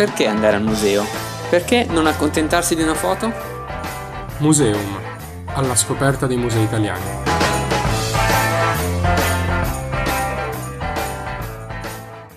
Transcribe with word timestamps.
Perché 0.00 0.26
andare 0.26 0.56
al 0.56 0.62
museo? 0.62 1.04
Perché 1.50 1.84
non 1.84 2.06
accontentarsi 2.06 2.74
di 2.74 2.80
una 2.80 2.94
foto? 2.94 3.30
Museum, 4.38 4.98
alla 5.48 5.76
scoperta 5.76 6.26
dei 6.26 6.38
musei 6.38 6.64
italiani. 6.64 7.04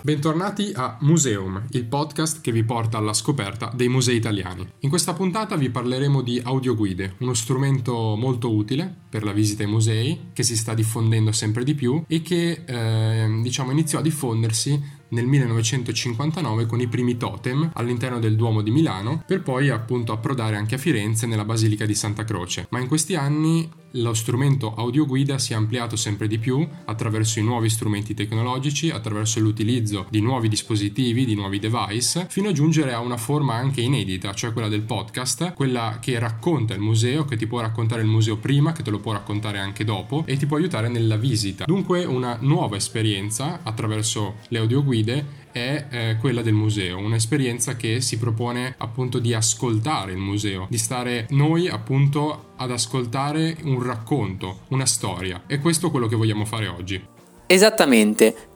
Bentornati 0.01 0.73
a 0.75 0.97
Museum, 0.99 1.63
il 1.69 1.85
podcast 1.85 2.41
che 2.41 2.51
vi 2.51 2.65
porta 2.65 2.97
alla 2.97 3.13
scoperta 3.13 3.71
dei 3.73 3.87
musei 3.87 4.17
italiani. 4.17 4.67
In 4.79 4.89
questa 4.89 5.13
puntata 5.13 5.55
vi 5.55 5.69
parleremo 5.69 6.21
di 6.21 6.41
audioguide, 6.43 7.15
uno 7.19 7.33
strumento 7.33 8.17
molto 8.17 8.53
utile 8.53 8.93
per 9.07 9.23
la 9.23 9.31
visita 9.31 9.63
ai 9.63 9.69
musei 9.69 10.31
che 10.33 10.43
si 10.43 10.57
sta 10.57 10.73
diffondendo 10.73 11.31
sempre 11.31 11.63
di 11.63 11.75
più 11.75 12.03
e 12.09 12.21
che 12.21 12.63
eh, 12.65 13.39
diciamo 13.41 13.71
iniziò 13.71 13.99
a 13.99 14.01
diffondersi 14.01 15.01
nel 15.13 15.25
1959 15.25 16.65
con 16.65 16.81
i 16.81 16.87
primi 16.87 17.17
totem 17.17 17.69
all'interno 17.73 18.19
del 18.19 18.35
Duomo 18.35 18.61
di 18.61 18.71
Milano 18.71 19.23
per 19.25 19.41
poi 19.41 19.69
appunto 19.69 20.11
approdare 20.11 20.55
anche 20.55 20.75
a 20.75 20.79
Firenze 20.79 21.27
nella 21.27 21.45
Basilica 21.45 21.85
di 21.85 21.95
Santa 21.95 22.23
Croce. 22.23 22.67
Ma 22.69 22.79
in 22.79 22.87
questi 22.87 23.15
anni 23.15 23.69
lo 23.97 24.13
strumento 24.13 24.73
audioguida 24.73 25.37
si 25.37 25.53
è 25.53 25.55
ampliato 25.55 25.95
sempre 25.95 26.27
di 26.27 26.39
più 26.39 26.67
attraverso 26.85 27.39
i 27.39 27.43
nuovi 27.43 27.69
strumenti 27.69 28.13
tecnologici, 28.13 28.89
attraverso 28.89 29.39
l'utilizzo 29.39 30.07
di 30.09 30.19
nuovi 30.19 30.49
dispositivi, 30.49 31.25
di 31.25 31.35
nuovi 31.35 31.59
device, 31.59 32.25
fino 32.29 32.49
a 32.49 32.53
giungere 32.53 32.93
a 32.93 32.99
una 32.99 33.17
forma 33.17 33.53
anche 33.53 33.81
inedita, 33.81 34.33
cioè 34.33 34.51
quella 34.51 34.67
del 34.67 34.81
podcast, 34.81 35.53
quella 35.53 35.99
che 36.01 36.17
racconta 36.17 36.73
il 36.73 36.79
museo, 36.79 37.25
che 37.25 37.35
ti 37.35 37.45
può 37.45 37.59
raccontare 37.59 38.01
il 38.01 38.07
museo 38.07 38.37
prima, 38.37 38.71
che 38.71 38.81
te 38.81 38.89
lo 38.89 38.99
può 38.99 39.11
raccontare 39.11 39.59
anche 39.59 39.83
dopo 39.83 40.23
e 40.25 40.37
ti 40.37 40.47
può 40.47 40.57
aiutare 40.57 40.87
nella 40.87 41.17
visita. 41.17 41.65
Dunque 41.65 42.03
una 42.03 42.37
nuova 42.41 42.77
esperienza 42.77 43.59
attraverso 43.61 44.37
le 44.47 44.57
audioguide 44.57 45.02
è 45.51 45.85
eh, 45.89 46.17
quella 46.19 46.41
del 46.41 46.53
museo, 46.53 46.97
un'esperienza 46.97 47.75
che 47.75 48.01
si 48.01 48.17
propone 48.17 48.73
appunto 48.77 49.19
di 49.19 49.33
ascoltare 49.33 50.11
il 50.11 50.17
museo, 50.17 50.67
di 50.69 50.77
stare 50.77 51.27
noi 51.29 51.67
appunto 51.67 52.53
ad 52.55 52.71
ascoltare 52.71 53.57
un 53.63 53.81
racconto, 53.83 54.61
una 54.69 54.85
storia. 54.85 55.43
E 55.47 55.59
questo 55.59 55.87
è 55.87 55.91
quello 55.91 56.07
che 56.07 56.15
vogliamo 56.15 56.45
fare 56.45 56.67
oggi. 56.67 57.01
Esattamente, 57.45 58.52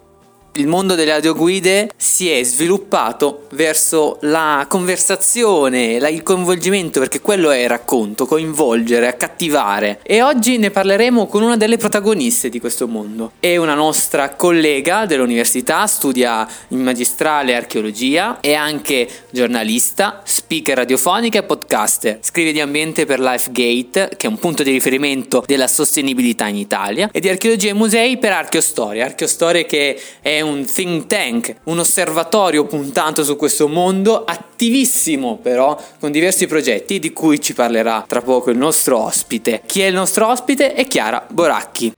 il 0.57 0.67
mondo 0.67 0.95
delle 0.95 1.13
audioguide 1.13 1.89
si 1.95 2.29
è 2.29 2.43
sviluppato 2.43 3.47
verso 3.51 4.17
la 4.21 4.65
conversazione, 4.67 5.99
la, 5.99 6.09
il 6.09 6.23
coinvolgimento, 6.23 6.99
perché 6.99 7.21
quello 7.21 7.51
è 7.51 7.59
il 7.59 7.69
racconto, 7.69 8.25
coinvolgere, 8.25 9.07
accattivare. 9.07 9.99
E 10.03 10.21
oggi 10.21 10.57
ne 10.57 10.71
parleremo 10.71 11.27
con 11.27 11.43
una 11.43 11.57
delle 11.57 11.77
protagoniste 11.77 12.49
di 12.49 12.59
questo 12.59 12.87
mondo. 12.87 13.33
È 13.39 13.55
una 13.57 13.73
nostra 13.73 14.31
collega 14.31 15.05
dell'università, 15.05 15.85
studia 15.87 16.47
in 16.69 16.81
magistrale 16.81 17.55
archeologia, 17.55 18.39
è 18.39 18.53
anche 18.53 19.07
giornalista, 19.29 20.21
speaker 20.23 20.77
radiofonica 20.77 21.39
e 21.39 21.43
podcaster. 21.43 22.19
Scrive 22.21 22.51
di 22.51 22.61
ambiente 22.61 23.05
per 23.05 23.19
LifeGate, 23.19 24.11
che 24.17 24.27
è 24.27 24.29
un 24.29 24.39
punto 24.39 24.63
di 24.63 24.71
riferimento 24.71 25.43
della 25.45 25.67
sostenibilità 25.67 26.47
in 26.47 26.55
Italia, 26.55 27.09
e 27.11 27.19
di 27.19 27.29
archeologia 27.29 27.69
e 27.69 27.73
musei 27.73 28.17
per 28.17 28.31
Archeostoria. 28.31 29.05
Archeostoria 29.05 29.63
che 29.63 29.99
è 30.21 30.41
un 30.41 30.46
un 30.49 30.65
think 30.65 31.07
tank, 31.07 31.55
un 31.65 31.79
osservatorio 31.79 32.65
puntato 32.65 33.23
su 33.23 33.35
questo 33.35 33.67
mondo, 33.67 34.23
attivissimo 34.23 35.37
però, 35.41 35.79
con 35.99 36.11
diversi 36.11 36.47
progetti 36.47 36.99
di 36.99 37.13
cui 37.13 37.39
ci 37.39 37.53
parlerà 37.53 38.03
tra 38.07 38.21
poco 38.21 38.49
il 38.49 38.57
nostro 38.57 38.99
ospite. 38.99 39.61
Chi 39.65 39.81
è 39.81 39.85
il 39.85 39.93
nostro 39.93 40.27
ospite? 40.27 40.73
È 40.73 40.87
Chiara 40.87 41.25
Boracchi. 41.29 41.93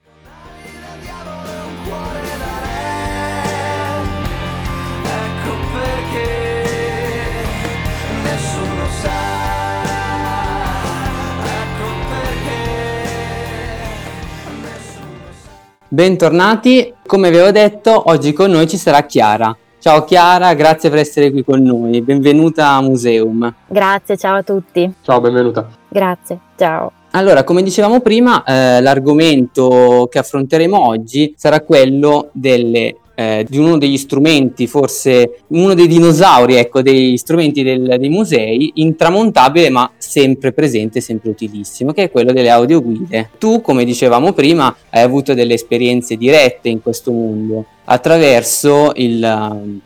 Bentornati, 15.92 16.94
come 17.04 17.26
avevo 17.26 17.50
detto, 17.50 18.10
oggi 18.10 18.32
con 18.32 18.48
noi 18.52 18.68
ci 18.68 18.76
sarà 18.76 19.02
Chiara. 19.06 19.56
Ciao 19.80 20.04
Chiara, 20.04 20.54
grazie 20.54 20.88
per 20.88 21.00
essere 21.00 21.32
qui 21.32 21.42
con 21.42 21.60
noi, 21.60 22.00
benvenuta 22.00 22.68
a 22.68 22.80
Museum. 22.80 23.52
Grazie, 23.66 24.16
ciao 24.16 24.36
a 24.36 24.42
tutti. 24.44 24.88
Ciao, 25.02 25.20
benvenuta. 25.20 25.68
Grazie, 25.88 26.38
ciao. 26.56 26.92
Allora, 27.10 27.42
come 27.42 27.64
dicevamo 27.64 27.98
prima, 27.98 28.44
eh, 28.44 28.80
l'argomento 28.80 30.06
che 30.08 30.20
affronteremo 30.20 30.78
oggi 30.78 31.34
sarà 31.36 31.58
quello 31.62 32.28
delle 32.30 32.98
eh, 33.20 33.44
di 33.46 33.58
uno 33.58 33.76
degli 33.76 33.98
strumenti, 33.98 34.66
forse 34.66 35.40
uno 35.48 35.74
dei 35.74 35.86
dinosauri, 35.86 36.54
ecco, 36.54 36.80
degli 36.80 37.18
strumenti 37.18 37.62
del, 37.62 37.96
dei 37.98 38.08
musei, 38.08 38.72
intramontabile 38.76 39.68
ma 39.68 39.90
sempre 39.98 40.52
presente, 40.52 41.02
sempre 41.02 41.28
utilissimo, 41.28 41.92
che 41.92 42.04
è 42.04 42.10
quello 42.10 42.32
delle 42.32 42.48
audioguide. 42.48 43.28
Tu, 43.36 43.60
come 43.60 43.84
dicevamo 43.84 44.32
prima, 44.32 44.74
hai 44.88 45.02
avuto 45.02 45.34
delle 45.34 45.52
esperienze 45.52 46.16
dirette 46.16 46.70
in 46.70 46.80
questo 46.80 47.12
mondo 47.12 47.66
attraverso 47.84 48.92
il... 48.94 49.80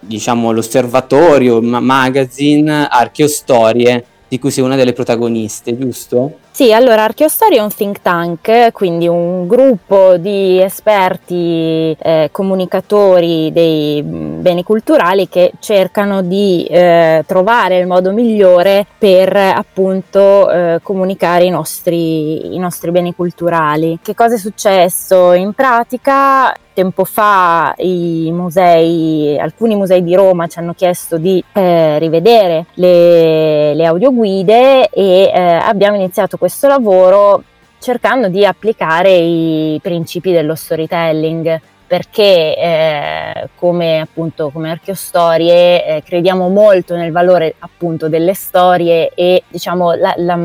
Diciamo 0.00 0.52
l'osservatorio, 0.52 1.60
magazine, 1.60 2.86
archeostorie 2.88 4.04
di 4.28 4.38
cui 4.38 4.50
sei 4.50 4.64
una 4.64 4.76
delle 4.76 4.92
protagoniste, 4.92 5.76
giusto? 5.76 6.38
Sì, 6.58 6.72
allora 6.72 7.04
Archeostoria 7.04 7.60
è 7.60 7.62
un 7.62 7.72
think 7.72 8.02
tank, 8.02 8.72
quindi 8.72 9.06
un 9.06 9.46
gruppo 9.46 10.16
di 10.16 10.60
esperti 10.60 11.96
eh, 11.96 12.30
comunicatori 12.32 13.52
dei 13.52 14.02
beni 14.02 14.64
culturali 14.64 15.28
che 15.28 15.52
cercano 15.60 16.20
di 16.20 16.64
eh, 16.64 17.22
trovare 17.28 17.78
il 17.78 17.86
modo 17.86 18.12
migliore 18.12 18.84
per 18.98 19.36
appunto 19.36 20.50
eh, 20.50 20.80
comunicare 20.82 21.44
i 21.44 21.50
nostri, 21.50 22.52
i 22.52 22.58
nostri 22.58 22.90
beni 22.90 23.14
culturali. 23.14 24.00
Che 24.02 24.16
cosa 24.16 24.34
è 24.34 24.38
successo? 24.38 25.34
In 25.34 25.52
pratica 25.52 26.52
tempo 26.78 27.04
fa 27.04 27.74
musei, 27.76 29.36
alcuni 29.36 29.74
musei 29.74 30.04
di 30.04 30.14
Roma 30.14 30.46
ci 30.46 30.60
hanno 30.60 30.74
chiesto 30.74 31.18
di 31.18 31.42
eh, 31.52 31.98
rivedere 31.98 32.66
le, 32.74 33.74
le 33.74 33.84
audioguide 33.84 34.88
e 34.88 35.22
eh, 35.34 35.40
abbiamo 35.40 35.96
iniziato 35.96 36.36
questo 36.36 36.47
lavoro 36.66 37.42
cercando 37.78 38.28
di 38.28 38.44
applicare 38.44 39.14
i 39.14 39.78
principi 39.82 40.32
dello 40.32 40.54
storytelling 40.54 41.60
perché 41.88 42.54
eh, 42.54 43.48
come 43.54 44.00
appunto 44.00 44.50
come 44.50 44.70
archeostorie 44.70 45.86
eh, 45.86 46.02
crediamo 46.02 46.50
molto 46.50 46.94
nel 46.96 47.10
valore 47.12 47.54
appunto 47.60 48.10
delle 48.10 48.34
storie 48.34 49.10
e 49.14 49.42
diciamo 49.48 49.94
la, 49.94 50.12
la, 50.18 50.38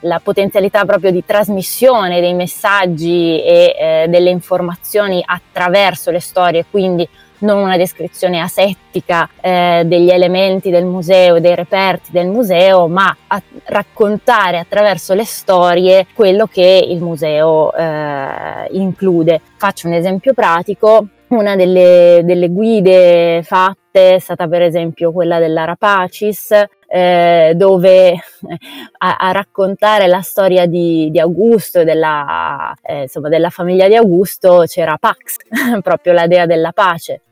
la 0.00 0.20
potenzialità 0.20 0.84
proprio 0.84 1.12
di 1.12 1.24
trasmissione 1.24 2.20
dei 2.20 2.34
messaggi 2.34 3.40
e 3.40 3.76
eh, 3.78 4.06
delle 4.08 4.30
informazioni 4.30 5.22
attraverso 5.24 6.10
le 6.10 6.20
storie. 6.20 6.64
Quindi 6.68 7.08
non 7.42 7.58
una 7.58 7.76
descrizione 7.76 8.40
asettica 8.40 9.28
eh, 9.40 9.82
degli 9.84 10.10
elementi 10.10 10.70
del 10.70 10.84
museo, 10.84 11.40
dei 11.40 11.54
reperti 11.54 12.10
del 12.10 12.28
museo, 12.28 12.88
ma 12.88 13.14
a 13.26 13.42
raccontare 13.64 14.58
attraverso 14.58 15.14
le 15.14 15.24
storie 15.24 16.06
quello 16.14 16.46
che 16.46 16.84
il 16.88 17.00
museo 17.00 17.72
eh, 17.74 18.68
include. 18.72 19.40
Faccio 19.56 19.86
un 19.86 19.94
esempio 19.94 20.32
pratico. 20.32 21.06
Una 21.28 21.56
delle, 21.56 22.20
delle 22.24 22.50
guide 22.50 23.42
fatte 23.42 24.16
è 24.16 24.18
stata 24.18 24.46
per 24.48 24.60
esempio 24.60 25.12
quella 25.12 25.38
dell'Arapacis, 25.38 26.50
eh, 26.86 27.54
dove 27.56 28.12
a, 28.98 29.16
a, 29.16 29.32
raccontare 29.32 30.08
la 30.08 30.20
storia 30.20 30.66
di, 30.66 31.10
di 31.10 31.18
Augusto 31.18 31.80
e 31.80 31.84
della, 31.84 32.74
eh, 32.82 33.08
della 33.30 33.48
famiglia 33.48 33.88
di 33.88 33.96
Augusto 33.96 34.64
c'era 34.66 34.98
Pax, 35.00 35.36
proprio 35.80 36.12
la 36.12 36.26
dea 36.26 36.44
della 36.44 36.72
pace 36.72 37.22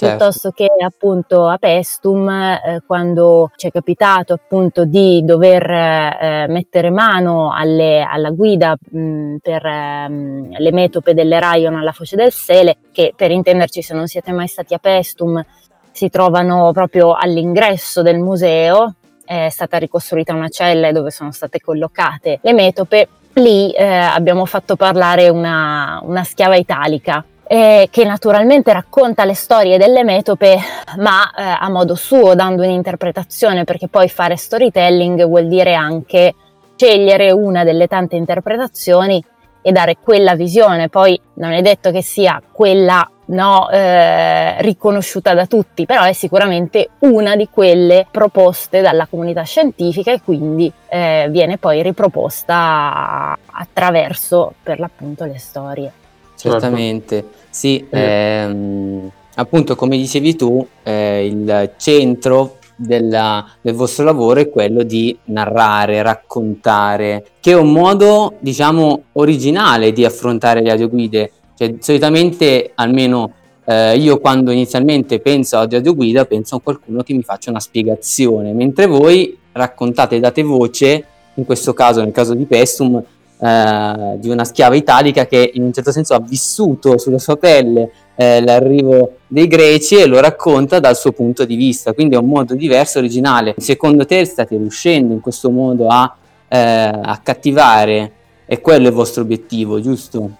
certo. 0.00 0.16
piuttosto 0.16 0.50
che 0.50 0.66
appunto 0.82 1.46
a 1.46 1.58
Pestum 1.58 2.28
eh, 2.28 2.82
quando 2.86 3.50
ci 3.56 3.68
è 3.68 3.70
capitato 3.70 4.32
appunto 4.32 4.84
di 4.84 5.22
dover 5.24 5.70
eh, 5.70 6.46
mettere 6.48 6.90
mano 6.90 7.52
alle, 7.52 8.02
alla 8.02 8.30
guida 8.30 8.76
mh, 8.78 9.36
per 9.42 9.64
ehm, 9.64 10.56
le 10.58 10.72
metope 10.72 11.14
delle 11.14 11.38
Rayon 11.38 11.76
alla 11.76 11.92
foce 11.92 12.16
del 12.16 12.32
Sele 12.32 12.76
che 12.92 13.12
per 13.14 13.30
intenderci 13.30 13.82
se 13.82 13.94
non 13.94 14.06
siete 14.06 14.32
mai 14.32 14.46
stati 14.46 14.74
a 14.74 14.78
Pestum 14.78 15.44
si 15.92 16.08
trovano 16.08 16.72
proprio 16.72 17.14
all'ingresso 17.14 18.02
del 18.02 18.18
museo 18.18 18.94
è 19.24 19.48
stata 19.50 19.76
ricostruita 19.76 20.34
una 20.34 20.48
cella 20.48 20.92
dove 20.92 21.10
sono 21.10 21.30
state 21.30 21.60
collocate 21.60 22.40
le 22.42 22.52
metope 22.52 23.08
lì 23.34 23.70
eh, 23.72 23.84
abbiamo 23.84 24.44
fatto 24.44 24.76
parlare 24.76 25.28
una, 25.28 26.00
una 26.02 26.24
schiava 26.24 26.56
italica 26.56 27.24
eh, 27.52 27.88
che 27.90 28.04
naturalmente 28.04 28.72
racconta 28.72 29.24
le 29.24 29.34
storie 29.34 29.76
delle 29.76 30.04
metope, 30.04 30.56
ma 30.98 31.28
eh, 31.32 31.42
a 31.42 31.68
modo 31.68 31.96
suo, 31.96 32.36
dando 32.36 32.62
un'interpretazione, 32.62 33.64
perché 33.64 33.88
poi 33.88 34.08
fare 34.08 34.36
storytelling 34.36 35.26
vuol 35.26 35.48
dire 35.48 35.74
anche 35.74 36.32
scegliere 36.76 37.32
una 37.32 37.64
delle 37.64 37.88
tante 37.88 38.14
interpretazioni 38.14 39.20
e 39.62 39.72
dare 39.72 39.96
quella 40.00 40.36
visione. 40.36 40.88
Poi 40.88 41.20
non 41.34 41.50
è 41.50 41.60
detto 41.60 41.90
che 41.90 42.02
sia 42.02 42.40
quella 42.52 43.10
no, 43.26 43.68
eh, 43.68 44.62
riconosciuta 44.62 45.34
da 45.34 45.46
tutti, 45.46 45.86
però 45.86 46.04
è 46.04 46.12
sicuramente 46.12 46.90
una 47.00 47.34
di 47.34 47.48
quelle 47.50 48.06
proposte 48.08 48.80
dalla 48.80 49.08
comunità 49.10 49.42
scientifica 49.42 50.12
e 50.12 50.20
quindi 50.22 50.72
eh, 50.88 51.26
viene 51.30 51.58
poi 51.58 51.82
riproposta 51.82 53.36
attraverso 53.50 54.54
per 54.62 54.78
l'appunto 54.78 55.24
le 55.24 55.38
storie. 55.38 55.92
Certamente, 56.40 57.24
sì, 57.50 57.84
ehm, 57.90 59.10
appunto 59.34 59.74
come 59.74 59.96
dicevi 59.96 60.36
tu, 60.36 60.66
eh, 60.82 61.26
il 61.26 61.72
centro 61.76 62.56
della, 62.76 63.46
del 63.60 63.74
vostro 63.74 64.04
lavoro 64.04 64.40
è 64.40 64.48
quello 64.48 64.82
di 64.82 65.16
narrare, 65.24 66.02
raccontare, 66.02 67.26
che 67.40 67.52
è 67.52 67.56
un 67.56 67.72
modo, 67.72 68.34
diciamo, 68.38 69.04
originale 69.12 69.92
di 69.92 70.04
affrontare 70.04 70.62
le 70.62 70.70
audioguide. 70.70 71.32
Cioè, 71.56 71.74
solitamente, 71.80 72.72
almeno 72.74 73.34
eh, 73.66 73.96
io 73.98 74.18
quando 74.18 74.50
inizialmente 74.50 75.20
penso 75.20 75.58
ad 75.58 75.72
audioguida, 75.72 76.24
penso 76.24 76.56
a 76.56 76.60
qualcuno 76.60 77.02
che 77.02 77.12
mi 77.12 77.22
faccia 77.22 77.50
una 77.50 77.60
spiegazione, 77.60 78.52
mentre 78.52 78.86
voi 78.86 79.36
raccontate, 79.52 80.18
date 80.18 80.42
voce, 80.42 81.04
in 81.34 81.44
questo 81.44 81.74
caso, 81.74 82.02
nel 82.02 82.12
caso 82.12 82.34
di 82.34 82.46
Pestum, 82.46 83.02
eh, 83.42 84.18
di 84.18 84.28
una 84.28 84.44
schiava 84.44 84.74
italica 84.74 85.26
che 85.26 85.52
in 85.54 85.62
un 85.62 85.72
certo 85.72 85.92
senso 85.92 86.12
ha 86.12 86.20
vissuto 86.20 86.98
sulla 86.98 87.18
sua 87.18 87.36
pelle 87.36 87.90
eh, 88.14 88.42
l'arrivo 88.42 89.14
dei 89.26 89.46
greci 89.46 89.96
e 89.96 90.04
lo 90.04 90.20
racconta 90.20 90.78
dal 90.78 90.94
suo 90.94 91.12
punto 91.12 91.46
di 91.46 91.56
vista, 91.56 91.94
quindi 91.94 92.16
è 92.16 92.18
un 92.18 92.26
modo 92.26 92.54
diverso, 92.54 92.98
originale. 92.98 93.54
Secondo 93.56 94.04
te 94.04 94.26
state 94.26 94.58
riuscendo 94.58 95.14
in 95.14 95.20
questo 95.20 95.50
modo 95.50 95.88
a 95.88 96.14
eh, 96.48 96.58
accattivare 96.58 98.12
e 98.44 98.60
quello 98.60 98.84
è 98.84 98.88
il 98.88 98.94
vostro 98.94 99.22
obiettivo, 99.22 99.80
giusto? 99.80 100.30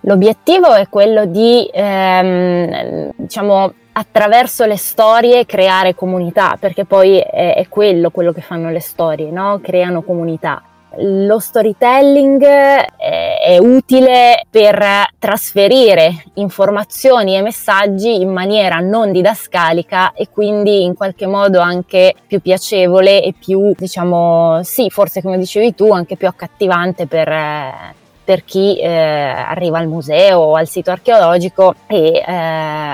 L'obiettivo 0.00 0.74
è 0.74 0.88
quello 0.90 1.24
di, 1.24 1.66
ehm, 1.72 3.12
diciamo, 3.16 3.72
attraverso 3.92 4.66
le 4.66 4.76
storie 4.76 5.46
creare 5.46 5.94
comunità, 5.94 6.58
perché 6.60 6.84
poi 6.84 7.18
è, 7.18 7.54
è 7.54 7.66
quello, 7.70 8.10
quello 8.10 8.32
che 8.32 8.42
fanno 8.42 8.70
le 8.70 8.80
storie, 8.80 9.30
no? 9.30 9.58
creano 9.62 10.02
comunità 10.02 10.62
lo 10.98 11.38
storytelling 11.38 12.42
è, 12.42 12.88
è, 13.44 13.58
utile 13.58 14.44
per 14.50 14.84
trasferire 15.18 16.24
informazioni 16.34 17.36
e 17.36 17.42
messaggi 17.42 18.20
in 18.20 18.30
maniera 18.30 18.76
non 18.78 19.12
didascalica 19.12 20.12
e 20.12 20.28
quindi 20.30 20.84
in 20.84 20.94
qualche 20.94 21.26
modo 21.26 21.60
anche 21.60 22.14
più 22.26 22.40
piacevole 22.40 23.22
e 23.22 23.34
più, 23.38 23.72
diciamo, 23.76 24.62
sì, 24.62 24.90
forse 24.90 25.22
come 25.22 25.38
dicevi 25.38 25.74
tu, 25.74 25.90
anche 25.90 26.16
più 26.16 26.28
accattivante 26.28 27.06
per, 27.06 27.28
per 28.24 28.44
chi 28.44 28.78
eh, 28.78 28.88
arriva 28.88 29.78
al 29.78 29.88
museo 29.88 30.38
o 30.38 30.54
al 30.54 30.68
sito 30.68 30.90
archeologico 30.90 31.74
e 31.86 32.22
eh, 32.26 32.32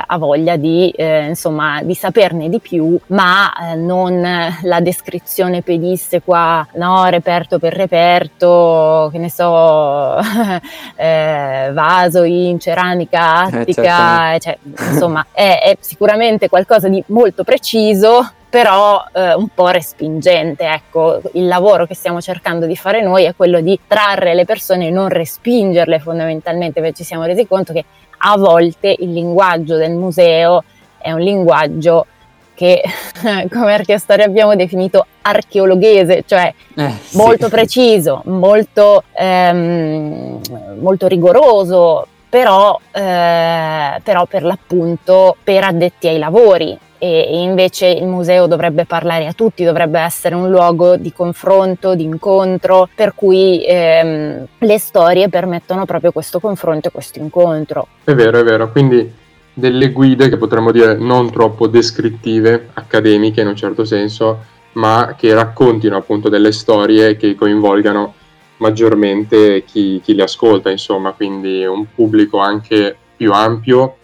ha 0.07 0.17
voglia 0.19 0.57
di, 0.57 0.91
eh, 0.91 1.27
insomma, 1.27 1.83
di 1.83 1.95
saperne 1.95 2.49
di 2.49 2.61
più, 2.61 2.99
ma 3.09 3.53
eh, 3.53 3.75
non 3.75 4.21
la 4.63 4.81
descrizione 4.81 5.63
pedissequa, 5.63 6.67
no, 6.75 7.05
reperto 7.07 7.59
per 7.59 7.75
reperto, 7.75 9.09
che 9.13 9.19
ne 9.19 9.31
so, 9.31 10.17
eh, 10.97 11.71
vaso 11.73 12.23
in 12.23 12.59
ceramica 12.59 13.49
Eh, 13.49 13.61
attica, 13.61 14.39
cioè, 14.39 14.59
insomma, 14.63 15.27
è, 15.33 15.61
è 15.63 15.77
sicuramente 15.81 16.49
qualcosa 16.49 16.89
di 16.89 17.03
molto 17.09 17.45
preciso 17.45 18.33
però 18.49 19.05
eh, 19.13 19.35
un 19.35 19.49
po' 19.49 19.69
respingente. 19.69 20.65
Ecco, 20.65 21.21
il 21.33 21.47
lavoro 21.47 21.87
che 21.87 21.95
stiamo 21.95 22.21
cercando 22.21 22.67
di 22.67 22.77
fare 22.77 23.03
noi 23.03 23.25
è 23.25 23.35
quello 23.35 23.61
di 23.61 23.79
trarre 23.87 24.35
le 24.35 24.45
persone 24.45 24.87
e 24.87 24.91
non 24.91 25.09
respingerle 25.09 25.99
fondamentalmente, 25.99 26.81
perché 26.81 26.97
ci 26.97 27.05
siamo 27.05 27.25
resi 27.25 27.47
conto 27.47 27.73
che 27.73 27.85
a 28.19 28.37
volte 28.37 28.95
il 28.99 29.13
linguaggio 29.13 29.77
del 29.77 29.93
museo 29.93 30.65
è 30.99 31.13
un 31.13 31.21
linguaggio 31.21 32.07
che 32.55 32.83
come 33.53 33.73
archeostoria 33.75 34.25
abbiamo 34.25 34.57
definito 34.57 35.07
archeologhese, 35.23 36.25
cioè 36.27 36.53
Eh, 36.75 36.91
sì. 37.01 37.17
molto 37.17 37.49
preciso, 37.49 38.23
molto, 38.25 39.05
ehm, 39.13 40.41
molto 40.81 41.07
rigoroso, 41.07 42.07
però, 42.29 42.79
eh, 42.91 44.01
però 44.03 44.27
per 44.27 44.43
l'appunto 44.43 45.37
per 45.45 45.65
addetti 45.65 46.09
ai 46.09 46.19
lavori 46.19 46.77
e 46.99 47.41
invece 47.41 47.87
il 47.87 48.07
museo 48.07 48.47
dovrebbe 48.47 48.85
parlare 48.85 49.27
a 49.27 49.33
tutti, 49.33 49.65
dovrebbe 49.65 50.01
essere 50.01 50.35
un 50.35 50.51
luogo 50.51 50.97
di 50.97 51.13
confronto, 51.13 51.95
di 51.95 52.03
incontro, 52.03 52.89
per 52.95 53.15
cui 53.15 53.65
ehm, 53.65 54.47
le 54.59 54.79
storie 54.79 55.29
permettono 55.29 55.85
proprio 55.85 56.13
questo 56.13 56.41
confronto 56.41 56.89
e 56.89 56.91
questo 56.91 57.19
incontro. 57.21 57.87
È 58.05 58.15
vero, 58.15 58.39
è 58.39 58.45
vero, 58.45 58.71
quindi 58.71 59.11
delle 59.55 59.91
guide 59.91 60.29
che 60.29 60.37
potremmo 60.37 60.71
dire 60.71 60.97
non 60.97 61.31
troppo 61.31 61.67
descrittive, 61.67 62.71
accademiche 62.75 63.41
in 63.41 63.49
un 63.49 63.57
certo 63.57 63.85
senso, 63.85 64.57
ma 64.73 65.15
che 65.17 65.35
raccontino 65.35 65.97
appunto 65.97 66.29
delle 66.29 66.53
storie 66.53 67.17
che 67.17 67.35
coinvolgano 67.35 68.15
maggiormente 68.59 69.65
chi, 69.65 70.01
chi 70.03 70.15
le 70.15 70.23
ascolta, 70.25 70.71
insomma, 70.71 71.13
quindi 71.13 71.65
un 71.65 71.87
pubblico 71.95 72.39
anche 72.39 72.97
più 73.17 73.33
ampio 73.33 73.97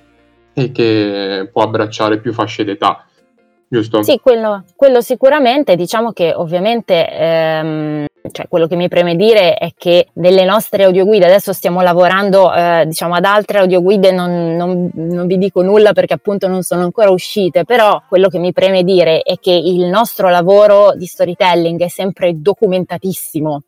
e 0.54 0.72
che 0.72 1.50
può 1.52 1.62
abbracciare 1.62 2.18
più 2.20 2.32
fasce 2.32 2.64
d'età, 2.64 3.04
giusto? 3.68 4.02
Sì, 4.02 4.18
quello, 4.22 4.64
quello 4.76 5.00
sicuramente, 5.00 5.76
diciamo 5.76 6.12
che 6.12 6.32
ovviamente 6.34 7.08
ehm, 7.10 8.06
cioè 8.32 8.48
quello 8.48 8.66
che 8.66 8.76
mi 8.76 8.88
preme 8.88 9.16
dire 9.16 9.54
è 9.54 9.72
che 9.76 10.08
delle 10.14 10.44
nostre 10.44 10.84
audioguide, 10.84 11.26
adesso 11.26 11.52
stiamo 11.52 11.82
lavorando 11.82 12.54
eh, 12.54 12.84
diciamo 12.86 13.14
ad 13.14 13.24
altre 13.24 13.58
audioguide, 13.58 14.12
non, 14.12 14.56
non, 14.56 14.90
non 14.94 15.26
vi 15.26 15.36
dico 15.36 15.62
nulla 15.62 15.92
perché 15.92 16.14
appunto 16.14 16.48
non 16.48 16.62
sono 16.62 16.82
ancora 16.82 17.10
uscite, 17.10 17.64
però 17.64 18.02
quello 18.08 18.28
che 18.28 18.38
mi 18.38 18.52
preme 18.52 18.82
dire 18.82 19.20
è 19.20 19.38
che 19.38 19.52
il 19.52 19.84
nostro 19.86 20.30
lavoro 20.30 20.94
di 20.94 21.04
storytelling 21.04 21.80
è 21.82 21.88
sempre 21.88 22.40
documentatissimo 22.40 23.62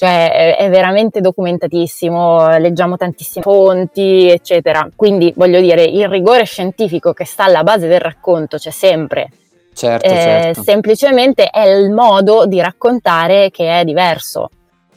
cioè 0.00 0.56
è, 0.56 0.70
veramente 0.70 1.20
documentatissimo, 1.20 2.56
leggiamo 2.56 2.96
tantissime 2.96 3.42
fonti, 3.42 4.30
eccetera. 4.30 4.88
Quindi 4.96 5.30
voglio 5.36 5.60
dire, 5.60 5.82
il 5.84 6.08
rigore 6.08 6.44
scientifico 6.44 7.12
che 7.12 7.26
sta 7.26 7.44
alla 7.44 7.62
base 7.62 7.86
del 7.86 8.00
racconto 8.00 8.56
c'è 8.56 8.70
sempre. 8.70 9.28
Certo, 9.74 10.06
eh, 10.06 10.08
certo. 10.08 10.62
Semplicemente 10.62 11.50
è 11.50 11.66
il 11.66 11.90
modo 11.90 12.46
di 12.46 12.62
raccontare 12.62 13.50
che 13.50 13.80
è 13.80 13.84
diverso 13.84 14.48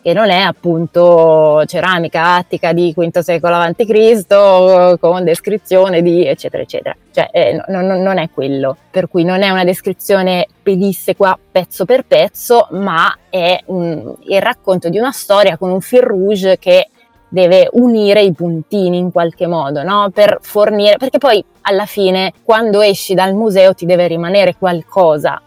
che 0.03 0.11
non 0.11 0.29
è 0.29 0.39
appunto 0.39 1.63
ceramica 1.65 2.35
attica 2.35 2.73
di 2.73 2.93
V 2.95 3.19
secolo 3.19 3.55
a.C. 3.55 4.97
con 4.99 5.23
descrizione 5.23 6.01
di 6.01 6.27
eccetera 6.27 6.61
eccetera, 6.61 6.95
cioè 7.13 7.29
eh, 7.31 7.63
no, 7.69 7.81
no, 7.81 7.97
non 7.97 8.17
è 8.17 8.29
quello, 8.29 8.75
per 8.91 9.07
cui 9.07 9.23
non 9.23 9.41
è 9.41 9.49
una 9.49 9.63
descrizione 9.63 10.45
pedissequa 10.61 11.39
pezzo 11.49 11.85
per 11.85 12.05
pezzo, 12.05 12.67
ma 12.71 13.17
è 13.29 13.61
un, 13.67 14.13
il 14.27 14.41
racconto 14.41 14.89
di 14.89 14.99
una 14.99 15.11
storia 15.13 15.57
con 15.57 15.71
un 15.71 15.79
fil 15.79 16.01
rouge 16.01 16.59
che 16.59 16.89
deve 17.29 17.69
unire 17.71 18.21
i 18.21 18.33
puntini 18.33 18.97
in 18.97 19.11
qualche 19.11 19.47
modo, 19.47 19.83
no? 19.83 20.11
Per 20.13 20.39
fornire, 20.41 20.97
perché 20.97 21.17
poi 21.17 21.43
alla 21.61 21.85
fine 21.85 22.33
quando 22.43 22.81
esci 22.81 23.13
dal 23.13 23.33
museo 23.33 23.73
ti 23.73 23.85
deve 23.85 24.05
rimanere 24.07 24.55
qualcosa. 24.55 25.41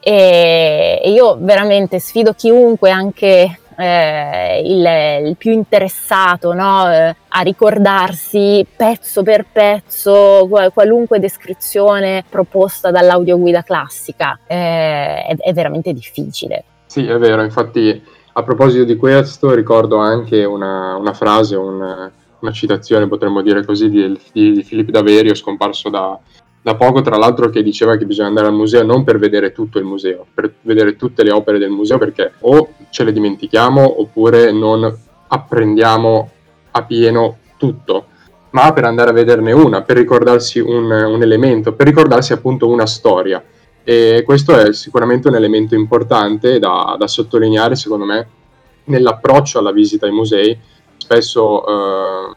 E, 0.00 1.00
io 1.06 1.38
veramente 1.40 1.98
sfido 1.98 2.34
chiunque, 2.34 2.90
anche 2.90 3.60
eh, 3.76 4.60
il, 4.64 5.28
il, 5.28 5.36
più 5.36 5.52
interessato 5.52 6.52
no? 6.52 6.90
eh, 6.90 7.16
a 7.28 7.40
ricordarsi 7.40 8.66
pezzo 8.76 9.22
per 9.22 9.46
pezzo 9.50 10.48
qualunque 10.72 11.18
descrizione 11.18 12.24
proposta 12.28 12.90
dall'audioguida 12.90 13.62
classica. 13.62 14.38
Eh, 14.46 15.24
è, 15.24 15.36
è, 15.36 15.52
veramente 15.52 15.92
difficile. 15.92 16.64
Sì, 16.86 17.06
è 17.06 17.18
vero, 17.18 17.42
infatti 17.42 18.02
a 18.36 18.42
proposito 18.42 18.84
di 18.84 18.96
questo 18.96 19.54
ricordo 19.54 19.96
anche 19.98 20.44
una, 20.44 20.96
una 20.96 21.12
frase, 21.12 21.56
una, 21.56 22.10
una, 22.40 22.52
citazione, 22.52 23.08
potremmo 23.08 23.42
dire 23.42 23.64
così, 23.64 23.88
di, 23.88 24.18
di, 24.32 24.52
di 24.52 24.62
Filippo 24.62 24.90
Daverio, 24.90 25.34
scomparso 25.34 25.88
da, 25.88 26.18
da 26.64 26.76
poco, 26.76 27.02
tra 27.02 27.18
l'altro, 27.18 27.50
che 27.50 27.62
diceva 27.62 27.98
che 27.98 28.06
bisogna 28.06 28.28
andare 28.28 28.46
al 28.46 28.54
museo 28.54 28.82
non 28.82 29.04
per 29.04 29.18
vedere 29.18 29.52
tutto 29.52 29.78
il 29.78 29.84
museo, 29.84 30.24
per 30.32 30.50
vedere 30.62 30.96
tutte 30.96 31.22
le 31.22 31.30
opere 31.30 31.58
del 31.58 31.68
museo, 31.68 31.98
perché 31.98 32.32
o 32.40 32.72
ce 32.88 33.04
le 33.04 33.12
dimentichiamo 33.12 34.00
oppure 34.00 34.50
non 34.50 34.90
apprendiamo 35.28 36.30
a 36.70 36.82
pieno 36.84 37.36
tutto, 37.58 38.06
ma 38.52 38.72
per 38.72 38.84
andare 38.84 39.10
a 39.10 39.12
vederne 39.12 39.52
una, 39.52 39.82
per 39.82 39.98
ricordarsi 39.98 40.58
un, 40.58 40.90
un 40.90 41.20
elemento, 41.20 41.74
per 41.74 41.86
ricordarsi 41.86 42.32
appunto 42.32 42.66
una 42.66 42.86
storia. 42.86 43.44
E 43.84 44.22
questo 44.24 44.56
è 44.56 44.72
sicuramente 44.72 45.28
un 45.28 45.34
elemento 45.34 45.74
importante 45.74 46.58
da, 46.58 46.96
da 46.98 47.06
sottolineare, 47.06 47.76
secondo 47.76 48.06
me, 48.06 48.26
nell'approccio 48.84 49.58
alla 49.58 49.70
visita 49.70 50.06
ai 50.06 50.12
musei, 50.12 50.58
spesso 50.96 51.66
eh, 51.66 52.34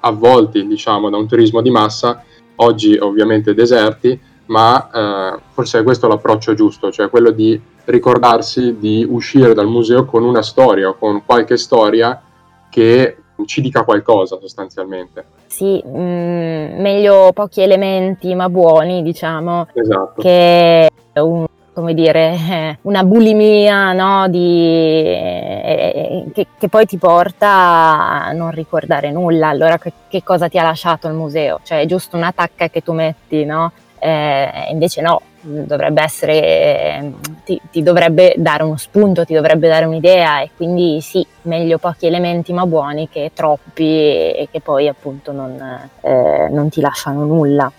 avvolti, 0.00 0.66
diciamo, 0.66 1.10
da 1.10 1.18
un 1.18 1.28
turismo 1.28 1.60
di 1.60 1.70
massa 1.70 2.24
oggi 2.56 2.96
ovviamente 2.96 3.54
deserti, 3.54 4.18
ma 4.46 4.90
eh, 4.92 5.40
forse 5.52 5.80
è 5.80 5.82
questo 5.82 6.08
l'approccio 6.08 6.54
giusto, 6.54 6.90
cioè 6.90 7.10
quello 7.10 7.30
di 7.30 7.60
ricordarsi 7.86 8.78
di 8.78 9.06
uscire 9.08 9.54
dal 9.54 9.66
museo 9.66 10.04
con 10.04 10.24
una 10.24 10.42
storia 10.42 10.88
o 10.88 10.96
con 10.96 11.22
qualche 11.24 11.56
storia 11.56 12.20
che 12.68 13.16
ci 13.44 13.60
dica 13.60 13.84
qualcosa 13.84 14.38
sostanzialmente. 14.40 15.24
Sì, 15.46 15.82
mh, 15.84 15.98
mm, 15.98 16.80
meglio 16.80 17.30
pochi 17.32 17.60
elementi 17.60 18.34
ma 18.34 18.48
buoni, 18.48 19.02
diciamo, 19.02 19.68
esatto. 19.72 20.22
che 20.22 20.90
un, 21.14 21.46
come 21.76 21.92
dire, 21.92 22.78
una 22.82 23.04
bulimia 23.04 23.92
no, 23.92 24.28
di, 24.28 25.04
eh, 25.04 26.24
che, 26.32 26.46
che, 26.56 26.68
poi 26.70 26.86
ti 26.86 26.96
porta 26.96 27.48
a 27.48 28.32
non 28.32 28.50
ricordare 28.50 29.10
nulla. 29.10 29.48
Allora 29.48 29.76
che, 29.76 29.92
che, 30.08 30.22
cosa 30.22 30.48
ti 30.48 30.58
ha 30.58 30.62
lasciato 30.62 31.06
il 31.06 31.12
museo? 31.12 31.60
Cioè 31.62 31.80
è 31.80 31.84
giusto 31.84 32.16
una 32.16 32.32
tacca 32.34 32.70
che 32.70 32.80
tu 32.80 32.94
metti, 32.94 33.44
no? 33.44 33.72
Eh, 33.98 34.68
invece 34.70 35.02
no, 35.02 35.20
dovrebbe 35.42 36.02
essere, 36.02 37.12
ti, 37.44 37.60
ti, 37.70 37.82
dovrebbe 37.82 38.32
dare 38.38 38.62
uno 38.62 38.78
spunto, 38.78 39.26
ti 39.26 39.34
dovrebbe 39.34 39.68
dare 39.68 39.84
un'idea 39.84 40.40
e 40.40 40.52
quindi 40.56 41.02
sì, 41.02 41.26
meglio 41.42 41.76
pochi 41.76 42.06
elementi 42.06 42.54
ma 42.54 42.64
buoni 42.64 43.06
che 43.10 43.32
troppi 43.34 43.84
e 43.84 44.48
che 44.50 44.62
poi 44.62 44.88
appunto 44.88 45.30
non, 45.30 45.60
eh, 46.00 46.48
non 46.50 46.70
ti 46.70 46.80
lasciano 46.80 47.26
nulla. 47.26 47.70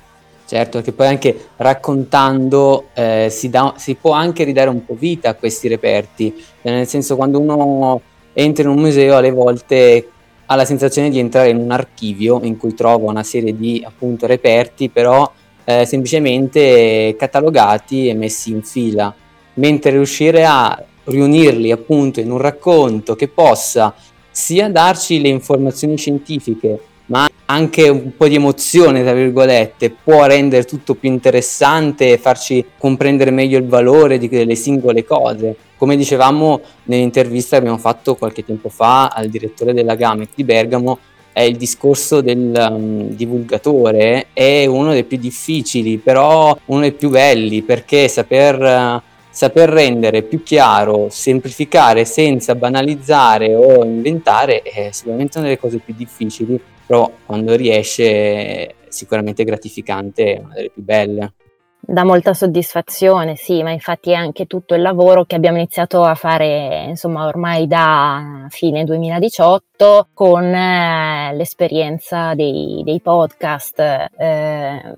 Certo, 0.48 0.82
che 0.82 0.94
poi 0.94 1.08
anche 1.08 1.50
raccontando 1.58 2.86
eh, 2.94 3.28
si, 3.30 3.50
da, 3.50 3.74
si, 3.76 3.96
può 3.96 4.14
anche 4.14 4.46
ridare 4.46 4.70
un 4.70 4.86
po' 4.86 4.96
vita 4.98 5.28
a 5.28 5.34
questi 5.34 5.68
reperti, 5.68 6.34
cioè, 6.62 6.72
nel 6.72 6.88
senso 6.88 7.18
quando 7.18 7.38
uno 7.38 8.00
entra 8.32 8.64
in 8.64 8.70
un 8.70 8.80
museo 8.80 9.18
alle 9.18 9.32
volte 9.32 10.10
ha 10.46 10.56
la 10.56 10.64
sensazione 10.64 11.10
di 11.10 11.20
entrare 11.20 11.50
in 11.50 11.58
un 11.58 11.72
archivio 11.72 12.40
in 12.44 12.56
cui 12.56 12.74
trova 12.74 13.10
una 13.10 13.24
serie 13.24 13.58
di 13.58 13.84
appunto 13.86 14.26
reperti, 14.26 14.88
però 14.88 15.30
eh, 15.66 15.86
semplicemente 15.86 17.14
catalogati 17.20 18.08
e 18.08 18.14
messi 18.14 18.52
in 18.52 18.64
fila, 18.64 19.14
mentre 19.56 19.92
riuscire 19.92 20.46
a 20.46 20.82
riunirli 21.04 21.72
appunto 21.72 22.22
in 22.22 22.32
un 22.32 22.38
racconto 22.38 23.16
che 23.16 23.28
possa 23.28 23.94
sia 24.32 24.70
darci 24.70 25.20
le 25.20 25.28
informazioni 25.28 25.98
scientifiche, 25.98 26.80
ma 27.08 27.28
anche 27.46 27.90
un 27.90 28.16
po' 28.16 28.28
di 28.28 28.36
emozione, 28.36 29.04
tra 29.04 29.14
virgolette, 29.14 29.90
può 29.90 30.26
rendere 30.26 30.64
tutto 30.64 30.96
più 30.96 31.10
interessante 31.10 32.12
e 32.12 32.18
farci 32.18 32.64
comprendere 32.78 33.32
meglio 33.32 33.58
il 33.58 33.66
valore 33.66 34.20
delle 34.20 34.56
singole 34.56 35.06
cose. 35.06 35.56
Come 35.78 35.96
dicevamo 35.96 36.62
nell'intervista 36.86 37.56
che 37.56 37.62
abbiamo 37.62 37.78
fatto 37.78 38.16
qualche 38.16 38.44
tempo 38.44 38.70
fa 38.70 39.08
al 39.08 39.28
direttore 39.28 39.74
della 39.74 39.96
GAMEC 39.96 40.30
di 40.36 40.44
Bergamo, 40.44 41.00
il 41.46 41.56
discorso 41.56 42.22
del 42.22 42.52
um, 42.70 43.10
divulgatore 43.10 44.28
è 44.34 44.66
uno 44.66 44.94
dei 44.94 45.04
più 45.04 45.18
difficili, 45.18 45.98
però 45.98 46.58
uno 46.66 46.80
dei 46.82 46.94
più 46.94 47.10
belli, 47.10 47.62
perché 47.62 48.08
saper, 48.08 48.60
uh, 48.60 49.02
saper 49.30 49.70
rendere 49.70 50.24
più 50.24 50.42
chiaro, 50.42 51.08
semplificare 51.12 52.06
senza 52.06 52.56
banalizzare 52.56 53.54
o 53.54 53.84
inventare 53.84 54.64
è 54.64 54.90
sicuramente 54.92 55.38
una 55.38 55.48
delle 55.48 55.60
cose 55.60 55.78
più 55.78 55.94
difficili, 55.96 56.60
però 56.88 57.12
quando 57.26 57.56
riesce 57.56 58.76
sicuramente 58.88 59.44
gratificante, 59.44 60.36
è 60.36 60.40
una 60.40 60.54
delle 60.54 60.70
più 60.70 60.84
belle. 60.84 61.34
Dà 61.80 62.04
molta 62.04 62.34
soddisfazione, 62.34 63.36
sì, 63.36 63.62
ma 63.64 63.72
infatti 63.72 64.12
è 64.12 64.16
anche 64.16 64.46
tutto 64.46 64.74
il 64.74 64.82
lavoro 64.82 65.26
che 65.26 65.36
abbiamo 65.36 65.58
iniziato 65.58 66.04
a 66.04 66.16
fare, 66.16 66.86
insomma, 66.88 67.26
ormai 67.26 67.68
da 67.68 68.46
fine 68.50 68.84
2018 68.84 70.10
con 70.14 70.44
eh, 70.44 71.34
l'esperienza 71.36 72.34
dei, 72.34 72.82
dei 72.84 73.00
podcast, 73.00 73.80
eh, 73.80 74.96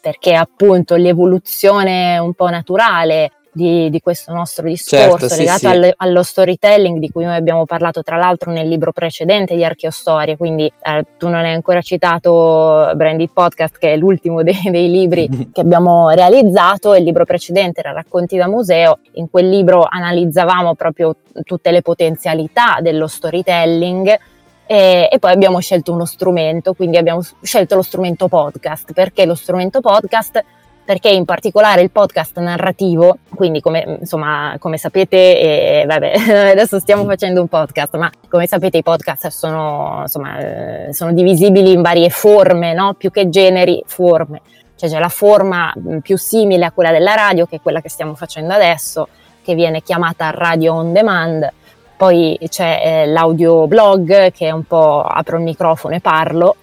perché 0.00 0.34
appunto 0.34 0.94
l'evoluzione 0.94 2.16
un 2.18 2.32
po' 2.32 2.48
naturale 2.48 3.32
di, 3.52 3.90
di, 3.90 4.00
questo 4.00 4.32
nostro 4.32 4.66
discorso 4.66 5.28
certo, 5.28 5.36
legato 5.36 5.58
sì, 5.58 5.66
al, 5.66 5.94
allo 5.96 6.22
storytelling 6.22 6.98
di 6.98 7.10
cui 7.10 7.24
noi 7.24 7.34
abbiamo 7.34 7.64
parlato 7.64 8.02
tra 8.02 8.16
l'altro 8.16 8.52
nel 8.52 8.68
libro 8.68 8.92
precedente 8.92 9.54
di 9.56 9.64
Archeostorie, 9.64 10.36
quindi 10.36 10.66
eh, 10.82 11.04
tu 11.18 11.28
non 11.28 11.44
hai 11.44 11.52
ancora 11.52 11.80
citato 11.80 12.92
Branded 12.94 13.30
Podcast 13.32 13.78
che 13.78 13.92
è 13.92 13.96
l'ultimo 13.96 14.42
dei, 14.44 14.60
dei 14.70 14.90
libri 14.90 15.28
che 15.52 15.60
abbiamo 15.60 16.10
realizzato, 16.10 16.94
il 16.94 17.04
libro 17.04 17.24
precedente 17.24 17.80
era 17.80 17.92
Racconti 17.92 18.36
da 18.36 18.48
museo, 18.48 18.98
in 19.14 19.28
quel 19.30 19.48
libro 19.48 19.86
analizzavamo 19.88 20.74
proprio 20.74 21.16
tutte 21.44 21.70
le 21.70 21.82
potenzialità 21.82 22.78
dello 22.80 23.06
storytelling 23.06 24.18
e, 24.66 25.08
e, 25.10 25.18
poi 25.18 25.32
abbiamo 25.32 25.58
scelto 25.58 25.92
uno 25.92 26.04
strumento, 26.04 26.74
quindi 26.74 26.96
abbiamo 26.96 27.20
scelto 27.42 27.74
lo 27.74 27.82
strumento 27.82 28.28
podcast. 28.28 28.92
Perché 28.92 29.26
lo 29.26 29.34
strumento 29.34 29.80
podcast? 29.80 30.44
Perché 30.84 31.08
in 31.08 31.24
particolare 31.24 31.82
il 31.82 31.90
podcast 31.90 32.38
narrativo, 32.38 33.18
quindi 33.34 33.60
come, 33.60 33.98
insomma, 34.00 34.56
come 34.58 34.76
sapete, 34.76 35.16
eh, 35.16 35.84
vabbè, 35.86 36.12
adesso 36.50 36.78
stiamo 36.78 37.04
facendo 37.04 37.40
un 37.40 37.48
podcast, 37.48 37.96
ma 37.96 38.10
come 38.28 38.46
sapete 38.46 38.78
i 38.78 38.82
podcast 38.82 39.28
sono, 39.28 39.98
insomma, 40.02 40.38
eh, 40.38 40.92
sono 40.92 41.12
divisibili 41.12 41.72
in 41.72 41.82
varie 41.82 42.10
forme, 42.10 42.72
no? 42.74 42.94
più 42.94 43.10
che 43.10 43.28
generi, 43.28 43.82
forme. 43.86 44.40
Cioè 44.74 44.88
c'è 44.88 44.98
la 44.98 45.10
forma 45.10 45.72
più 46.00 46.16
simile 46.16 46.64
a 46.64 46.72
quella 46.72 46.90
della 46.90 47.14
radio, 47.14 47.46
che 47.46 47.56
è 47.56 47.60
quella 47.60 47.80
che 47.80 47.90
stiamo 47.90 48.14
facendo 48.14 48.54
adesso, 48.54 49.08
che 49.42 49.54
viene 49.54 49.82
chiamata 49.82 50.30
radio 50.30 50.74
on 50.74 50.92
demand, 50.92 51.52
poi 52.00 52.38
c'è 52.48 52.80
eh, 52.82 53.06
l'audio 53.06 53.66
blog 53.66 54.30
che 54.32 54.46
è 54.46 54.50
un 54.50 54.64
po' 54.64 55.02
apro 55.02 55.36
il 55.36 55.42
microfono 55.42 55.94
e 55.94 56.00
parlo, 56.00 56.56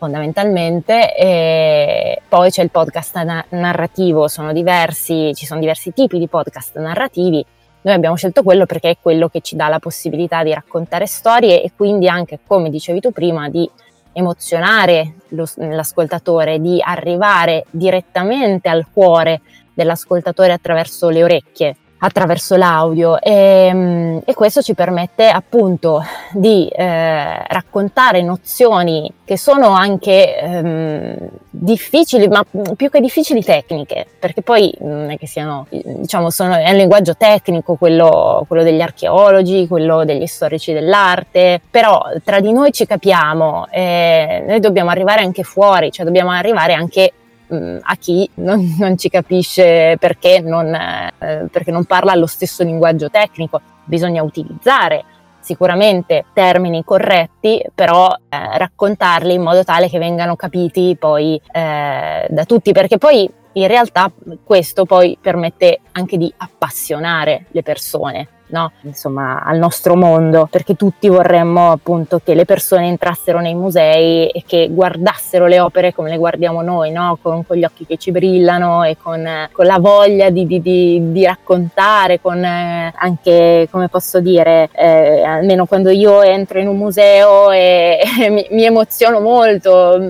fondamentalmente, 0.00 1.14
e 1.14 2.22
poi 2.26 2.50
c'è 2.50 2.62
il 2.62 2.70
podcast 2.70 3.20
na- 3.22 3.44
narrativo, 3.50 4.28
sono 4.28 4.54
diversi, 4.54 5.34
ci 5.34 5.44
sono 5.44 5.60
diversi 5.60 5.92
tipi 5.92 6.18
di 6.18 6.26
podcast 6.26 6.78
narrativi. 6.78 7.44
Noi 7.82 7.94
abbiamo 7.94 8.16
scelto 8.16 8.42
quello 8.42 8.64
perché 8.64 8.90
è 8.90 8.96
quello 9.00 9.28
che 9.28 9.42
ci 9.42 9.56
dà 9.56 9.68
la 9.68 9.78
possibilità 9.78 10.42
di 10.42 10.54
raccontare 10.54 11.04
storie 11.04 11.62
e 11.62 11.72
quindi 11.76 12.08
anche, 12.08 12.38
come 12.46 12.70
dicevi 12.70 13.00
tu 13.00 13.10
prima, 13.10 13.50
di 13.50 13.70
emozionare 14.12 15.16
lo, 15.28 15.46
l'ascoltatore, 15.56 16.60
di 16.60 16.80
arrivare 16.82 17.66
direttamente 17.70 18.70
al 18.70 18.86
cuore 18.90 19.42
dell'ascoltatore 19.74 20.52
attraverso 20.52 21.10
le 21.10 21.24
orecchie 21.24 21.76
attraverso 22.00 22.56
l'audio 22.56 23.20
e, 23.20 23.32
ehm, 23.32 24.22
e, 24.24 24.34
questo 24.34 24.62
ci 24.62 24.74
permette 24.74 25.28
appunto 25.28 26.02
di 26.32 26.68
eh, 26.68 27.46
raccontare 27.46 28.22
nozioni 28.22 29.12
che 29.24 29.36
sono 29.36 29.68
anche 29.68 30.38
ehm, 30.38 31.28
difficili, 31.50 32.26
ma 32.28 32.44
più 32.74 32.88
che 32.88 33.00
difficili 33.00 33.44
tecniche, 33.44 34.06
perché 34.18 34.42
poi 34.42 34.72
non 34.80 35.10
è 35.10 35.18
che 35.18 35.26
siano, 35.26 35.66
diciamo, 35.68 36.30
sono, 36.30 36.56
è 36.56 36.70
un 36.70 36.76
linguaggio 36.76 37.16
tecnico 37.16 37.74
quello, 37.74 38.44
quello 38.48 38.62
degli 38.62 38.80
archeologi, 38.80 39.68
quello 39.68 40.04
degli 40.04 40.26
storici 40.26 40.72
dell'arte, 40.72 41.60
però 41.70 42.02
tra 42.24 42.40
di 42.40 42.52
noi 42.52 42.72
ci 42.72 42.86
capiamo, 42.86 43.68
e 43.70 44.44
noi 44.46 44.58
dobbiamo 44.60 44.90
arrivare 44.90 45.20
anche 45.20 45.42
fuori, 45.42 45.92
cioè 45.92 46.04
dobbiamo 46.04 46.30
arrivare 46.30 46.72
anche 46.72 47.12
Mm, 47.52 47.78
a 47.82 47.96
chi 47.96 48.28
non, 48.34 48.74
non 48.78 48.96
ci 48.96 49.08
capisce 49.08 49.96
perché 49.98 50.40
non, 50.40 50.72
eh, 50.72 51.46
perché 51.50 51.70
non 51.70 51.84
parla 51.84 52.14
lo 52.14 52.26
stesso 52.26 52.62
linguaggio 52.62 53.10
tecnico. 53.10 53.60
Bisogna 53.84 54.22
utilizzare 54.22 55.04
sicuramente 55.40 56.26
termini 56.32 56.84
corretti, 56.84 57.64
però 57.74 58.14
eh, 58.28 58.58
raccontarli 58.58 59.34
in 59.34 59.42
modo 59.42 59.64
tale 59.64 59.88
che 59.88 59.98
vengano 59.98 60.36
capiti 60.36 60.96
poi 60.98 61.40
eh, 61.50 62.26
da 62.28 62.44
tutti, 62.44 62.72
perché 62.72 62.98
poi 62.98 63.28
in 63.54 63.66
realtà 63.66 64.12
questo 64.44 64.84
poi 64.84 65.18
permette 65.20 65.80
anche 65.92 66.16
di 66.16 66.32
appassionare 66.36 67.46
le 67.50 67.62
persone 67.62 68.28
no? 68.50 68.72
Insomma, 68.82 69.42
al 69.42 69.58
nostro 69.58 69.96
mondo, 69.96 70.46
perché 70.50 70.74
tutti 70.74 71.08
vorremmo 71.08 71.70
appunto 71.70 72.20
che 72.22 72.34
le 72.34 72.44
persone 72.44 72.86
entrassero 72.86 73.40
nei 73.40 73.54
musei 73.54 74.28
e 74.28 74.42
che 74.46 74.68
guardassero 74.70 75.46
le 75.46 75.60
opere 75.60 75.94
come 75.94 76.10
le 76.10 76.18
guardiamo 76.18 76.62
noi, 76.62 76.90
no? 76.90 77.18
con, 77.20 77.46
con, 77.46 77.56
gli 77.56 77.64
occhi 77.64 77.86
che 77.86 77.96
ci 77.96 78.10
brillano 78.10 78.84
e 78.84 78.96
con, 79.00 79.26
con 79.52 79.66
la 79.66 79.78
voglia 79.78 80.30
di, 80.30 80.46
di, 80.46 80.60
di, 80.60 81.12
di 81.12 81.24
raccontare, 81.24 82.20
con 82.20 82.42
eh, 82.42 82.92
anche, 82.94 83.68
come 83.70 83.88
posso 83.88 84.20
dire, 84.20 84.68
eh, 84.72 85.22
almeno 85.22 85.66
quando 85.66 85.90
io 85.90 86.22
entro 86.22 86.58
in 86.58 86.68
un 86.68 86.76
museo 86.76 87.50
e, 87.50 88.00
e 88.22 88.30
mi, 88.30 88.46
mi 88.50 88.64
emoziono 88.64 89.20
molto, 89.20 90.00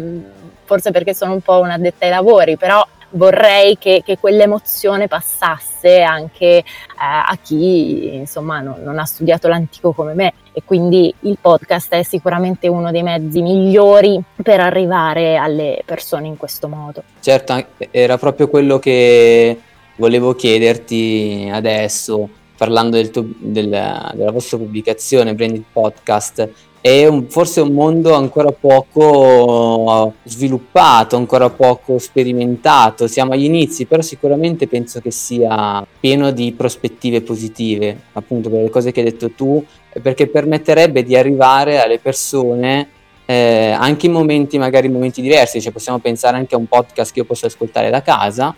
forse 0.65 0.91
perché 0.91 1.15
sono 1.15 1.33
un 1.33 1.41
po' 1.41 1.61
un'addetta 1.61 2.05
ai 2.05 2.11
lavori, 2.11 2.57
però 2.57 2.85
vorrei 3.11 3.79
che, 3.79 4.03
che 4.05 4.19
quell'emozione 4.19 5.09
passasse 5.09 6.03
anche 6.03 6.59
eh, 6.59 6.65
a 6.97 7.37
chi 7.43 8.15
insomma 8.15 8.61
no, 8.61 8.79
non 8.83 8.99
ha 8.99 9.05
studiato 9.05 9.49
l'antico 9.49 9.93
come 9.93 10.15
me 10.15 10.35
e 10.53 10.63
quindi 10.65 11.13
il 11.21 11.39
podcast 11.41 11.93
è 11.95 12.03
sicuramente 12.03 12.69
uno 12.69 12.91
dei 12.91 13.03
mezzi 13.03 13.41
migliori 13.43 14.21
per 14.43 14.61
arrivare 14.61 15.37
alle 15.37 15.83
persone 15.85 16.27
in 16.27 16.37
questo 16.37 16.69
modo. 16.69 17.03
Certo, 17.21 17.65
era 17.91 18.19
proprio 18.19 18.49
quello 18.49 18.79
che 18.79 19.59
volevo 19.97 20.35
chiederti 20.35 21.49
adesso 21.53 22.29
parlando 22.57 22.97
del 22.97 23.11
tuo, 23.11 23.25
del, 23.39 23.69
della 23.69 24.31
vostra 24.31 24.59
pubblicazione 24.59 25.35
Branded 25.35 25.65
Podcast, 25.73 26.47
è 26.83 27.07
un, 27.07 27.29
forse 27.29 27.61
un 27.61 27.73
mondo 27.73 28.15
ancora 28.15 28.53
poco 28.53 30.15
sviluppato, 30.23 31.17
ancora 31.17 31.51
poco 31.51 31.99
sperimentato. 31.99 33.07
Siamo 33.07 33.33
agli 33.33 33.45
inizi, 33.45 33.85
però 33.85 34.01
sicuramente 34.01 34.67
penso 34.67 35.01
che 35.01 35.11
sia 35.11 35.87
pieno 36.01 36.31
di 36.31 36.53
prospettive 36.53 37.21
positive, 37.21 38.01
appunto 38.13 38.49
per 38.49 38.63
le 38.63 38.71
cose 38.71 38.93
che 38.93 39.01
hai 39.01 39.11
detto 39.11 39.31
tu, 39.33 39.63
perché 40.03 40.27
permetterebbe 40.27 41.03
di 41.03 41.17
arrivare 41.17 41.83
alle 41.83 41.99
persone 41.99 42.89
eh, 43.27 43.77
anche 43.79 44.07
in 44.07 44.13
momenti 44.13 44.59
magari 44.59 44.87
in 44.87 44.93
momenti 44.93 45.21
diversi, 45.21 45.61
cioè 45.61 45.73
possiamo 45.73 45.99
pensare 45.99 46.39
anche 46.39 46.55
a 46.55 46.59
un 46.59 46.67
podcast 46.67 47.13
che 47.13 47.21
io 47.21 47.25
posso 47.27 47.47
ascoltare 47.47 47.91
da 47.91 48.01
casa 48.03 48.57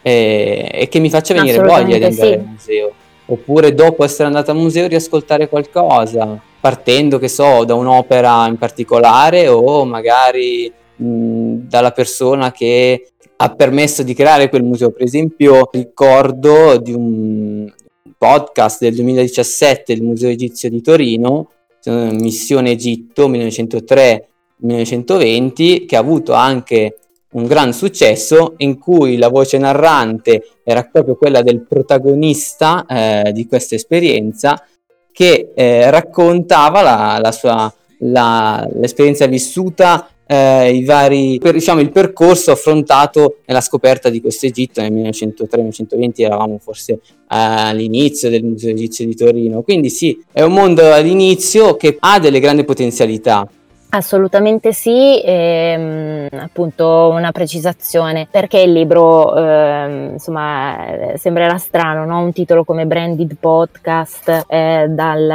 eh, 0.00 0.68
e 0.72 0.88
che 0.88 0.98
mi 0.98 1.10
faccia 1.10 1.34
venire 1.34 1.58
voglia 1.58 1.98
di 1.98 2.04
andare 2.04 2.28
sì. 2.28 2.32
al 2.32 2.44
museo. 2.44 2.92
Oppure 3.26 3.74
dopo 3.74 4.02
essere 4.04 4.26
andato 4.26 4.50
al 4.50 4.56
museo 4.56 4.86
riascoltare 4.86 5.48
qualcosa 5.48 6.52
partendo, 6.64 7.18
che 7.18 7.28
so, 7.28 7.66
da 7.66 7.74
un'opera 7.74 8.46
in 8.46 8.56
particolare 8.56 9.48
o 9.48 9.84
magari 9.84 10.72
mh, 10.96 11.56
dalla 11.68 11.90
persona 11.90 12.52
che 12.52 13.10
ha 13.36 13.54
permesso 13.54 14.02
di 14.02 14.14
creare 14.14 14.48
quel 14.48 14.62
museo. 14.62 14.90
Per 14.90 15.02
esempio, 15.02 15.68
ricordo 15.70 16.78
di 16.78 16.94
un 16.94 17.70
podcast 18.16 18.80
del 18.80 18.94
2017 18.94 19.92
del 19.92 20.04
Museo 20.04 20.30
Egizio 20.30 20.70
di 20.70 20.80
Torino, 20.80 21.50
Missione 21.84 22.70
Egitto 22.70 23.28
1903-1920, 23.28 25.84
che 25.84 25.96
ha 25.96 26.00
avuto 26.00 26.32
anche 26.32 26.96
un 27.32 27.44
gran 27.44 27.74
successo 27.74 28.54
in 28.58 28.78
cui 28.78 29.16
la 29.18 29.28
voce 29.28 29.58
narrante 29.58 30.60
era 30.64 30.82
proprio 30.84 31.16
quella 31.16 31.42
del 31.42 31.66
protagonista 31.66 32.86
eh, 32.86 33.32
di 33.32 33.46
questa 33.46 33.74
esperienza 33.74 34.66
che 35.14 35.52
eh, 35.54 35.90
raccontava 35.90 36.82
la, 36.82 37.18
la 37.22 37.30
sua, 37.30 37.72
la, 37.98 38.68
l'esperienza 38.74 39.26
vissuta, 39.26 40.08
eh, 40.26 40.82
vari, 40.84 41.38
per, 41.38 41.52
diciamo, 41.52 41.80
il 41.80 41.92
percorso 41.92 42.50
affrontato 42.50 43.36
nella 43.44 43.60
scoperta 43.60 44.08
di 44.08 44.20
questo 44.20 44.46
Egitto 44.46 44.80
nel 44.80 44.92
1903-1920, 44.92 46.12
eravamo 46.16 46.58
forse 46.60 46.98
all'inizio 47.28 48.28
del 48.28 48.42
Museo 48.42 48.72
Egizio 48.72 49.06
di 49.06 49.14
Torino. 49.14 49.62
Quindi 49.62 49.88
sì, 49.88 50.20
è 50.32 50.42
un 50.42 50.52
mondo 50.52 50.92
all'inizio 50.92 51.76
che 51.76 51.96
ha 52.00 52.18
delle 52.18 52.40
grandi 52.40 52.64
potenzialità. 52.64 53.48
Assolutamente 53.94 54.72
sì, 54.72 55.20
e, 55.20 56.28
ehm, 56.32 56.40
appunto 56.40 57.10
una 57.12 57.30
precisazione, 57.30 58.26
perché 58.28 58.58
il 58.58 58.72
libro 58.72 59.36
eh, 59.36 60.08
insomma 60.14 60.84
sembrerà 61.14 61.58
strano, 61.58 62.04
no? 62.04 62.18
un 62.18 62.32
titolo 62.32 62.64
come 62.64 62.86
Branded 62.86 63.36
Podcast, 63.38 64.46
eh, 64.48 64.86
dal 64.88 65.28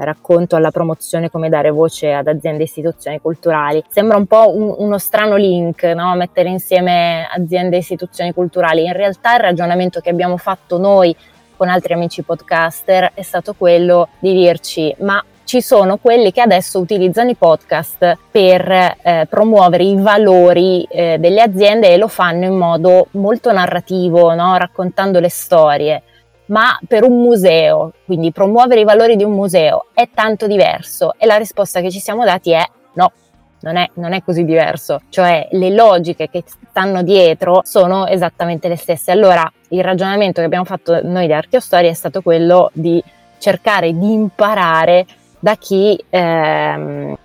racconto 0.00 0.56
alla 0.56 0.72
promozione 0.72 1.30
come 1.30 1.48
dare 1.48 1.70
voce 1.70 2.12
ad 2.12 2.26
aziende 2.26 2.62
e 2.62 2.64
istituzioni 2.64 3.20
culturali, 3.20 3.84
sembra 3.88 4.16
un 4.16 4.26
po' 4.26 4.52
un, 4.52 4.74
uno 4.76 4.98
strano 4.98 5.36
link, 5.36 5.84
no? 5.84 6.16
mettere 6.16 6.48
insieme 6.48 7.28
aziende 7.32 7.76
e 7.76 7.78
istituzioni 7.78 8.34
culturali, 8.34 8.86
in 8.86 8.92
realtà 8.92 9.36
il 9.36 9.40
ragionamento 9.42 10.00
che 10.00 10.10
abbiamo 10.10 10.36
fatto 10.36 10.78
noi 10.78 11.14
con 11.56 11.68
altri 11.68 11.92
amici 11.92 12.22
podcaster 12.22 13.12
è 13.14 13.22
stato 13.22 13.54
quello 13.54 14.08
di 14.18 14.32
dirci 14.32 14.94
ma 14.98 15.22
ci 15.48 15.62
sono 15.62 15.96
quelli 15.96 16.30
che 16.30 16.42
adesso 16.42 16.78
utilizzano 16.78 17.30
i 17.30 17.34
podcast 17.34 18.18
per 18.30 18.70
eh, 18.70 19.26
promuovere 19.30 19.82
i 19.82 19.96
valori 19.96 20.82
eh, 20.82 21.16
delle 21.18 21.40
aziende 21.40 21.88
e 21.88 21.96
lo 21.96 22.06
fanno 22.06 22.44
in 22.44 22.54
modo 22.54 23.06
molto 23.12 23.50
narrativo, 23.50 24.34
no? 24.34 24.58
raccontando 24.58 25.20
le 25.20 25.30
storie. 25.30 26.02
Ma 26.48 26.78
per 26.86 27.02
un 27.02 27.22
museo, 27.22 27.94
quindi 28.04 28.30
promuovere 28.30 28.82
i 28.82 28.84
valori 28.84 29.16
di 29.16 29.24
un 29.24 29.32
museo, 29.32 29.86
è 29.94 30.10
tanto 30.12 30.46
diverso? 30.46 31.14
E 31.16 31.24
la 31.24 31.36
risposta 31.36 31.80
che 31.80 31.90
ci 31.90 31.98
siamo 31.98 32.26
dati 32.26 32.50
è 32.50 32.62
no, 32.92 33.12
non 33.60 33.76
è, 33.76 33.88
non 33.94 34.12
è, 34.12 34.22
così 34.22 34.44
diverso, 34.44 35.00
cioè 35.08 35.48
le 35.52 35.70
logiche 35.70 36.28
che 36.28 36.44
stanno 36.68 37.02
dietro 37.02 37.62
sono 37.64 38.06
esattamente 38.06 38.68
le 38.68 38.76
stesse. 38.76 39.12
Allora 39.12 39.50
il 39.68 39.82
ragionamento 39.82 40.40
che 40.40 40.46
abbiamo 40.46 40.66
fatto 40.66 41.00
noi 41.04 41.26
di 41.26 41.32
Archeostoria 41.32 41.88
è 41.88 41.94
stato 41.94 42.20
quello 42.20 42.68
di 42.74 43.02
cercare 43.38 43.96
di 43.96 44.12
imparare 44.12 45.06
da 45.40 45.56
chi 45.56 46.02
ehm, 46.08 47.16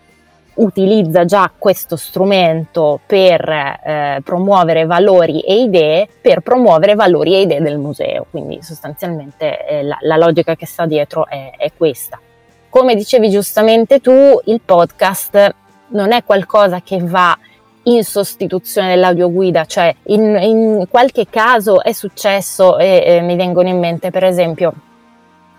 utilizza 0.55 1.25
già 1.25 1.51
questo 1.57 1.95
strumento 1.95 2.99
per 3.05 3.49
eh, 3.49 4.21
promuovere 4.23 4.85
valori 4.85 5.41
e 5.41 5.61
idee, 5.61 6.07
per 6.21 6.41
promuovere 6.41 6.95
valori 6.95 7.33
e 7.35 7.41
idee 7.41 7.61
del 7.61 7.77
museo. 7.77 8.25
Quindi 8.29 8.61
sostanzialmente 8.61 9.65
eh, 9.65 9.83
la, 9.83 9.97
la, 10.01 10.17
logica 10.17 10.55
che 10.55 10.65
sta 10.65 10.85
dietro 10.85 11.27
è, 11.27 11.53
è 11.57 11.71
questa. 11.75 12.19
Come 12.69 12.95
dicevi 12.95 13.29
giustamente 13.29 13.99
tu, 13.99 14.39
il 14.45 14.61
podcast 14.63 15.55
non 15.89 16.11
è 16.11 16.23
qualcosa 16.23 16.81
che 16.81 16.99
va 17.01 17.37
in 17.83 18.03
sostituzione 18.03 18.89
dell'audioguida, 18.89 19.65
cioè 19.65 19.93
in, 20.03 20.37
in 20.41 20.85
qualche 20.89 21.27
caso 21.29 21.83
è 21.83 21.91
successo 21.91 22.77
e, 22.77 23.03
e 23.05 23.21
mi 23.21 23.35
vengono 23.35 23.67
in 23.67 23.77
mente 23.77 24.09
per 24.09 24.23
esempio 24.23 24.73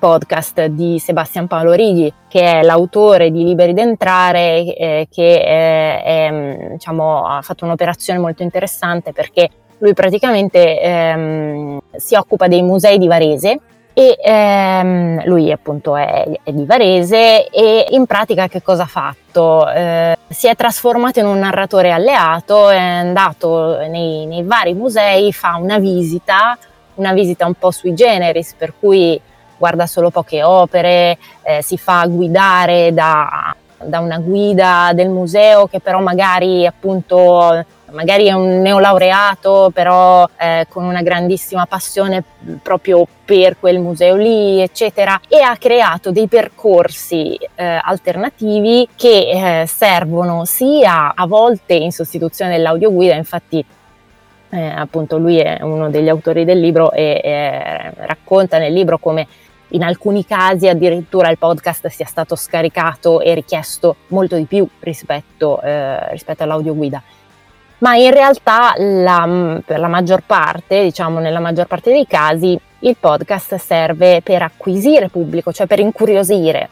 podcast 0.04 0.66
di 0.66 0.98
Sebastian 0.98 1.46
Paolo 1.46 1.72
Righi, 1.72 2.12
che 2.28 2.42
è 2.42 2.62
l'autore 2.62 3.30
di 3.30 3.42
Liberi 3.42 3.72
d'entrare, 3.72 4.76
eh, 4.76 5.08
che 5.10 5.42
è, 5.42 6.02
è, 6.04 6.68
diciamo, 6.72 7.26
ha 7.26 7.40
fatto 7.40 7.64
un'operazione 7.64 8.18
molto 8.18 8.42
interessante 8.42 9.14
perché 9.14 9.48
lui 9.78 9.94
praticamente 9.94 10.78
ehm, 10.78 11.80
si 11.96 12.16
occupa 12.16 12.48
dei 12.48 12.60
musei 12.60 12.98
di 12.98 13.06
Varese 13.06 13.58
e 13.94 14.18
ehm, 14.22 15.24
lui 15.24 15.50
appunto 15.50 15.96
è, 15.96 16.38
è, 16.42 16.52
di 16.52 16.66
Varese 16.66 17.48
e 17.48 17.86
in 17.88 18.04
pratica 18.04 18.46
che 18.46 18.60
cosa 18.60 18.82
ha 18.82 18.86
fatto? 18.86 19.66
Eh, 19.70 20.18
si 20.28 20.48
è 20.48 20.54
trasformato 20.54 21.20
in 21.20 21.24
un 21.24 21.38
narratore 21.38 21.90
alleato, 21.92 22.68
è 22.68 22.76
andato 22.76 23.78
nei, 23.88 24.26
nei 24.26 24.42
vari 24.42 24.74
musei, 24.74 25.32
fa 25.32 25.56
una 25.58 25.78
visita, 25.78 26.58
una 26.96 27.14
visita 27.14 27.46
un 27.46 27.54
po' 27.54 27.70
sui 27.70 27.94
generis, 27.94 28.52
per 28.52 28.74
cui 28.78 29.18
guarda 29.56 29.86
solo 29.86 30.10
poche 30.10 30.42
opere, 30.42 31.18
eh, 31.42 31.62
si 31.62 31.76
fa 31.76 32.06
guidare 32.06 32.92
da, 32.92 33.54
da, 33.82 34.00
una 34.00 34.18
guida 34.18 34.92
del 34.94 35.08
museo 35.08 35.66
che 35.66 35.80
però 35.80 36.00
magari 36.00 36.66
appunto 36.66 37.64
magari 37.94 38.26
è 38.26 38.32
un 38.32 38.60
neolaureato 38.60 39.70
però 39.72 40.28
eh, 40.36 40.66
con 40.68 40.84
una 40.84 41.02
grandissima 41.02 41.64
passione 41.64 42.22
proprio 42.62 43.06
per 43.24 43.56
quel 43.58 43.78
museo 43.78 44.16
lì 44.16 44.60
eccetera 44.60 45.20
e 45.28 45.40
ha 45.40 45.56
creato 45.56 46.10
dei 46.10 46.26
percorsi 46.26 47.38
eh, 47.54 47.80
alternativi 47.82 48.88
che 48.94 49.62
eh, 49.62 49.66
servono 49.66 50.44
sia 50.44 51.14
a 51.14 51.26
volte 51.26 51.74
in 51.74 51.92
sostituzione 51.92 52.56
dell'audioguida 52.56 53.14
infatti 53.14 53.64
eh, 54.50 54.66
appunto 54.66 55.16
lui 55.18 55.38
è 55.38 55.62
uno 55.62 55.90
degli 55.90 56.08
autori 56.08 56.44
del 56.44 56.60
libro 56.60 56.92
e, 56.92 57.20
e 57.22 57.92
racconta 58.06 58.58
nel 58.58 58.72
libro 58.72 58.98
come 58.98 59.26
in 59.74 59.82
alcuni 59.82 60.24
casi 60.24 60.68
addirittura 60.68 61.30
il 61.30 61.38
podcast 61.38 61.88
sia 61.88 62.06
stato 62.06 62.36
scaricato 62.36 63.20
e 63.20 63.34
richiesto 63.34 63.96
molto 64.08 64.36
di 64.36 64.44
più 64.44 64.66
rispetto, 64.80 65.60
eh, 65.60 66.10
rispetto 66.10 66.42
all'audioguida. 66.42 67.02
Ma 67.78 67.96
in 67.96 68.12
realtà 68.12 68.72
la, 68.78 69.60
per 69.64 69.78
la 69.78 69.88
maggior 69.88 70.22
parte, 70.24 70.84
diciamo 70.84 71.18
nella 71.18 71.40
maggior 71.40 71.66
parte 71.66 71.90
dei 71.90 72.06
casi, 72.06 72.58
il 72.80 72.96
podcast 72.98 73.56
serve 73.56 74.22
per 74.22 74.42
acquisire 74.42 75.08
pubblico, 75.08 75.52
cioè 75.52 75.66
per 75.66 75.80
incuriosire. 75.80 76.68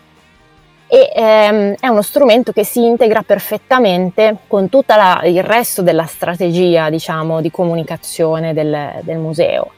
E 0.87 1.11
ehm, 1.15 1.75
è 1.81 1.88
uno 1.88 2.03
strumento 2.03 2.53
che 2.53 2.65
si 2.65 2.85
integra 2.85 3.23
perfettamente 3.23 4.37
con 4.47 4.69
tutto 4.69 4.95
il 5.25 5.43
resto 5.43 5.83
della 5.83 6.07
strategia, 6.07 6.88
diciamo, 6.88 7.41
di 7.41 7.51
comunicazione 7.51 8.55
del, 8.55 9.01
del 9.03 9.19
museo 9.19 9.73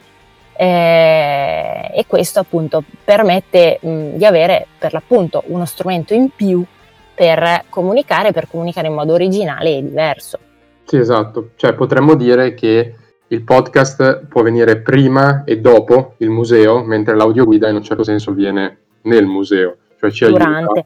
eh, 0.57 1.91
e 1.93 2.05
questo 2.07 2.39
appunto 2.39 2.83
permette 3.03 3.79
mh, 3.81 4.15
di 4.15 4.25
avere 4.25 4.67
per 4.77 4.93
l'appunto 4.93 5.43
uno 5.47 5.65
strumento 5.65 6.13
in 6.13 6.29
più 6.35 6.63
per 7.13 7.63
comunicare, 7.69 8.31
per 8.31 8.47
comunicare 8.49 8.87
in 8.87 8.93
modo 8.93 9.13
originale 9.13 9.77
e 9.77 9.83
diverso. 9.83 10.39
Sì, 10.83 10.97
esatto, 10.97 11.51
cioè 11.55 11.73
potremmo 11.73 12.15
dire 12.15 12.53
che 12.53 12.95
il 13.27 13.43
podcast 13.43 14.25
può 14.27 14.43
venire 14.43 14.81
prima 14.81 15.43
e 15.45 15.59
dopo 15.59 16.13
il 16.17 16.29
museo, 16.29 16.83
mentre 16.83 17.15
l'audioguida 17.15 17.69
in 17.69 17.75
un 17.75 17.83
certo 17.83 18.03
senso 18.03 18.33
viene 18.33 18.79
nel 19.03 19.25
museo, 19.25 19.77
cioè 19.99 20.11
ci 20.11 20.25
durante. 20.25 20.53
aiuta. 20.53 20.85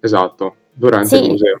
Esatto, 0.00 0.54
durante 0.72 1.08
sì. 1.08 1.24
il 1.24 1.30
museo. 1.30 1.60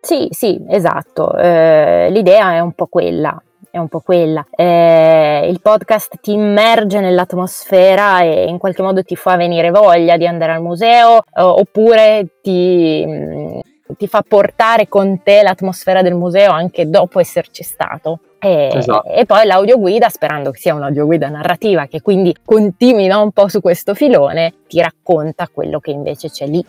Sì, 0.00 0.28
sì, 0.30 0.64
esatto. 0.68 1.36
Eh, 1.36 2.08
l'idea 2.10 2.54
è 2.54 2.60
un 2.60 2.72
po' 2.72 2.86
quella 2.86 3.40
è 3.70 3.78
un 3.78 3.88
po' 3.88 4.00
quella. 4.00 4.44
Eh, 4.50 5.48
il 5.48 5.60
podcast 5.60 6.18
ti 6.20 6.32
immerge 6.32 7.00
nell'atmosfera 7.00 8.22
e 8.22 8.44
in 8.44 8.58
qualche 8.58 8.82
modo 8.82 9.02
ti 9.02 9.16
fa 9.16 9.36
venire 9.36 9.70
voglia 9.70 10.16
di 10.16 10.26
andare 10.26 10.52
al 10.52 10.62
museo 10.62 11.18
eh, 11.18 11.42
oppure 11.42 12.38
ti, 12.42 13.04
mm, 13.06 13.58
ti, 13.96 14.06
fa 14.06 14.22
portare 14.26 14.88
con 14.88 15.22
te 15.22 15.42
l'atmosfera 15.42 16.02
del 16.02 16.14
museo 16.14 16.52
anche 16.52 16.88
dopo 16.88 17.20
esserci 17.20 17.62
stato. 17.62 18.20
E, 18.42 18.70
esatto. 18.72 19.08
e 19.10 19.26
poi 19.26 19.44
l'audioguida, 19.44 20.08
sperando 20.08 20.50
che 20.50 20.58
sia 20.58 20.74
un'audioguida 20.74 21.28
narrativa 21.28 21.86
che 21.86 22.00
quindi 22.00 22.34
continui 22.42 23.06
no, 23.06 23.22
un 23.22 23.32
po' 23.32 23.48
su 23.48 23.60
questo 23.60 23.94
filone, 23.94 24.54
ti 24.66 24.80
racconta 24.80 25.48
quello 25.52 25.78
che 25.78 25.90
invece 25.90 26.30
c'è 26.30 26.46
lì 26.46 26.64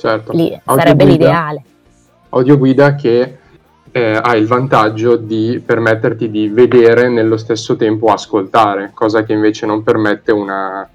Certo. 0.00 0.32
Lì, 0.32 0.58
sarebbe 0.64 1.04
l'ideale. 1.04 1.62
Audioguida 2.30 2.94
che 2.94 3.36
eh, 3.92 4.18
ha 4.22 4.36
il 4.36 4.46
vantaggio 4.46 5.16
di 5.16 5.62
permetterti 5.64 6.30
di 6.30 6.48
vedere 6.48 7.08
nello 7.08 7.36
stesso 7.36 7.76
tempo 7.76 8.12
ascoltare, 8.12 8.92
cosa 8.94 9.24
che 9.24 9.32
invece 9.32 9.66
non 9.66 9.82
permette 9.82 10.32
una, 10.32 10.88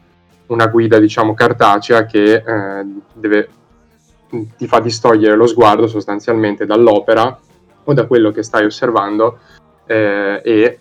una 0.47 0.67
guida, 0.67 0.97
diciamo, 0.99 1.33
cartacea 1.33 2.05
che 2.05 2.35
eh, 2.35 2.85
deve, 3.13 3.49
ti 4.29 4.67
fa 4.67 4.79
distogliere 4.79 5.35
lo 5.35 5.47
sguardo 5.47 5.87
sostanzialmente 5.87 6.65
dall'opera 6.65 7.37
o 7.83 7.93
da 7.93 8.05
quello 8.05 8.31
che 8.31 8.43
stai 8.43 8.65
osservando 8.65 9.39
eh, 9.85 10.41
e 10.43 10.79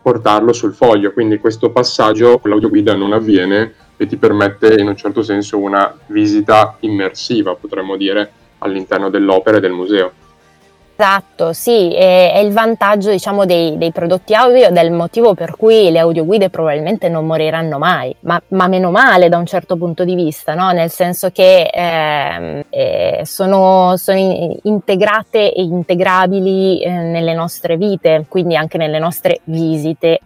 portarlo 0.00 0.52
sul 0.52 0.72
foglio. 0.72 1.12
Quindi 1.12 1.38
questo 1.38 1.70
passaggio 1.70 2.38
con 2.38 2.50
l'audioguida 2.50 2.94
non 2.94 3.12
avviene 3.12 3.74
e 3.96 4.06
ti 4.06 4.16
permette 4.16 4.74
in 4.74 4.86
un 4.86 4.96
certo 4.96 5.22
senso 5.22 5.58
una 5.58 5.92
visita 6.06 6.76
immersiva, 6.80 7.56
potremmo 7.56 7.96
dire, 7.96 8.30
all'interno 8.58 9.10
dell'opera 9.10 9.56
e 9.56 9.60
del 9.60 9.72
museo. 9.72 10.12
Esatto, 10.98 11.52
sì, 11.52 11.92
è, 11.94 12.32
è 12.32 12.38
il 12.38 12.54
vantaggio 12.54 13.10
diciamo, 13.10 13.44
dei, 13.44 13.76
dei, 13.76 13.92
prodotti 13.92 14.32
audio 14.32 14.70
del 14.70 14.90
motivo 14.90 15.34
per 15.34 15.54
cui 15.54 15.90
le 15.90 15.98
audioguide 15.98 16.48
probabilmente 16.48 17.10
non 17.10 17.26
moriranno 17.26 17.76
mai, 17.76 18.16
ma, 18.20 18.40
ma 18.48 18.66
meno 18.66 18.90
male 18.90 19.28
da 19.28 19.36
un 19.36 19.44
certo 19.44 19.76
punto 19.76 20.04
di 20.04 20.14
vista, 20.14 20.54
no? 20.54 20.70
nel 20.70 20.88
senso 20.88 21.28
che 21.30 21.64
eh, 21.70 22.64
eh, 22.70 23.20
sono, 23.24 23.98
sono, 23.98 24.58
integrate 24.62 25.52
e 25.52 25.62
integrabili 25.64 26.80
eh, 26.80 26.90
nelle 26.90 27.34
nostre 27.34 27.76
vite, 27.76 28.24
quindi 28.26 28.56
anche 28.56 28.78
nelle 28.78 28.98
nostre 28.98 29.40
visite 29.44 30.20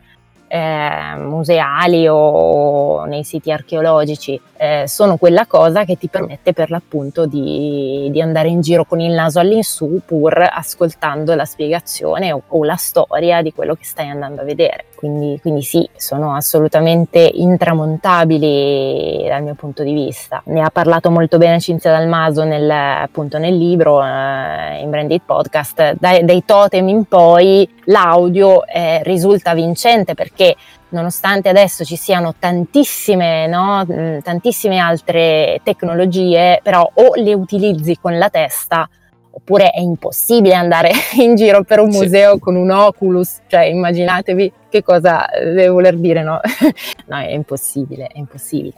eh, 0.53 1.15
museali 1.17 2.09
o 2.09 3.05
nei 3.05 3.23
siti 3.23 3.53
archeologici, 3.53 4.41
eh, 4.57 4.85
sono 4.89 5.17
quella 5.17 5.47
cosa 5.47 5.85
che 5.85 5.97
ti 5.97 6.09
permette 6.09 6.53
per 6.53 6.71
l'appunto 6.71 7.25
di, 7.25 8.09
di, 8.11 8.21
andare 8.21 8.49
in 8.49 8.61
giro 8.61 8.85
con 8.85 8.99
il 8.99 9.13
naso 9.13 9.39
all'insù 9.39 10.01
pur 10.05 10.37
ascoltando 10.53 11.37
la 11.37 11.45
spiegazione 11.45 12.33
o, 12.33 12.43
o 12.49 12.65
la 12.65 12.75
storia 12.75 13.43
di 13.43 13.53
quello 13.53 13.77
che 13.77 13.85
stai 13.85 14.09
andando 14.09 14.41
a 14.41 14.45
vedere. 14.45 14.87
Quindi, 15.01 15.39
quindi, 15.41 15.63
sì, 15.63 15.89
sono 15.97 16.35
assolutamente 16.35 17.21
intramontabili 17.21 19.25
dal 19.27 19.43
mio 19.43 19.55
punto 19.55 19.83
di 19.83 19.95
vista. 19.95 20.43
Ne 20.45 20.61
ha 20.61 20.69
parlato 20.69 21.11
molto 21.11 21.39
bene 21.39 21.59
Cinzia 21.59 21.91
Dalmaso 21.91 22.45
nel, 22.45 22.71
appunto 22.71 23.39
nel 23.39 23.57
libro, 23.57 24.05
eh, 24.05 24.79
in 24.83 24.91
Branded 24.91 25.23
Podcast, 25.25 25.95
dai, 25.99 26.23
dai, 26.27 26.45
totem 26.45 26.87
in 26.89 27.07
poi 27.07 27.67
l'audio 27.85 28.67
eh, 28.67 29.03
risulta 29.03 29.55
vincente 29.55 30.13
perché 30.13 30.55
nonostante 30.91 31.49
adesso 31.49 31.83
ci 31.83 31.97
siano 31.97 32.35
tantissime, 32.39 33.47
no, 33.47 33.83
mm, 33.91 34.19
tantissime 34.19 34.77
altre 34.77 35.61
tecnologie, 35.63 36.61
però 36.63 36.83
o 36.83 37.13
le 37.15 37.33
utilizzi 37.33 37.97
con 37.99 38.19
la 38.19 38.29
testa 38.29 38.87
oppure 39.33 39.71
è 39.71 39.81
impossibile 39.81 40.53
andare 40.53 40.91
in 41.17 41.37
giro 41.37 41.65
per 41.65 41.81
un 41.81 41.89
museo 41.89 42.35
sì. 42.35 42.41
con 42.41 42.57
un 42.57 42.71
Oculus, 42.71 43.39
cioè 43.47 43.63
immaginatevi 43.63 44.53
che 44.71 44.83
cosa 44.83 45.29
deve 45.35 45.69
voler 45.69 45.97
dire, 45.97 46.23
no? 46.23 46.41
no, 47.07 47.17
è 47.19 47.33
impossibile, 47.33 48.07
è 48.07 48.19
impossibile. 48.19 48.75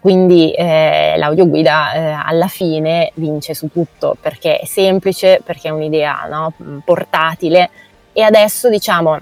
Quindi 0.00 0.52
eh, 0.52 1.14
l'audioguida 1.18 1.92
eh, 1.92 2.00
alla 2.24 2.48
fine 2.48 3.12
vince 3.14 3.52
su 3.52 3.70
tutto 3.70 4.16
perché 4.18 4.58
è 4.58 4.64
semplice, 4.64 5.42
perché 5.44 5.68
è 5.68 5.70
un'idea 5.70 6.26
no? 6.28 6.52
portatile 6.84 7.68
e 8.12 8.22
adesso 8.22 8.70
diciamo 8.70 9.18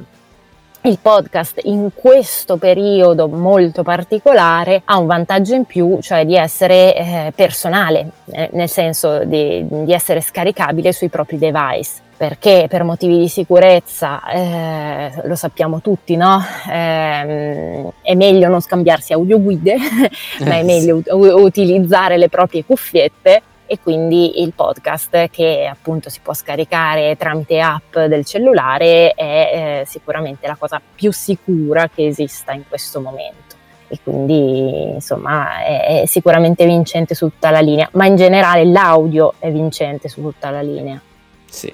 il 0.83 0.99
podcast 1.03 1.61
in 1.65 1.91
questo 1.93 2.57
periodo 2.57 3.27
molto 3.27 3.83
particolare 3.83 4.83
ha 4.85 4.99
un 4.99 5.07
vantaggio 5.07 5.55
in 5.55 5.65
più, 5.65 5.99
cioè 6.01 6.25
di 6.25 6.37
essere 6.37 6.95
eh, 6.95 7.33
personale, 7.35 8.11
eh, 8.31 8.49
nel 8.53 8.69
senso 8.69 9.25
di, 9.25 9.67
di, 9.69 9.93
essere 9.93 10.21
scaricabile 10.21 10.93
sui 10.93 11.09
propri 11.09 11.37
device. 11.39 12.07
Perché 12.19 12.67
per 12.69 12.83
motivi 12.83 13.17
di 13.17 13.29
sicurezza, 13.29 14.29
eh, 14.29 15.23
lo 15.23 15.37
sappiamo 15.37 15.81
tutti, 15.81 16.17
no? 16.17 16.45
Ehm, 16.69 17.93
è 18.03 18.15
meglio 18.17 18.49
non 18.49 18.61
scambiarsi 18.61 19.13
audioguide, 19.13 19.77
ma 20.45 20.57
è 20.57 20.65
meglio 20.65 21.01
u- 21.11 21.41
utilizzare 21.41 22.17
le 22.17 22.29
proprie 22.29 22.65
cuffiette 22.65 23.43
e 23.67 23.79
quindi 23.79 24.43
il 24.43 24.53
podcast 24.53 25.29
che 25.31 25.69
appunto 25.71 26.11
si 26.11 26.19
può 26.21 26.35
scaricare 26.35 27.17
tramite 27.17 27.61
app 27.61 27.97
del 27.97 28.25
cellulare 28.25 29.13
è 29.13 29.83
eh, 29.83 29.87
sicuramente 29.87 30.49
la 30.49 30.57
cosa 30.57 30.81
più 30.95 31.13
sicura 31.13 31.89
che 31.95 32.07
esista 32.07 32.53
in 32.53 32.63
questo 32.67 33.01
momento 33.01 33.55
e 33.87 33.99
quindi 34.03 34.91
insomma 34.95 35.63
è, 35.63 36.03
è, 36.03 36.07
sicuramente 36.07 36.67
vincente 36.67 37.15
su 37.15 37.29
tutta 37.29 37.51
la 37.51 37.61
linea, 37.61 37.89
ma 37.93 38.07
in 38.07 38.17
generale 38.17 38.65
l'audio 38.65 39.35
è 39.39 39.53
vincente 39.53 40.09
su 40.09 40.21
tutta 40.21 40.51
la 40.51 40.63
linea. 40.63 41.01
Sì. 41.47 41.73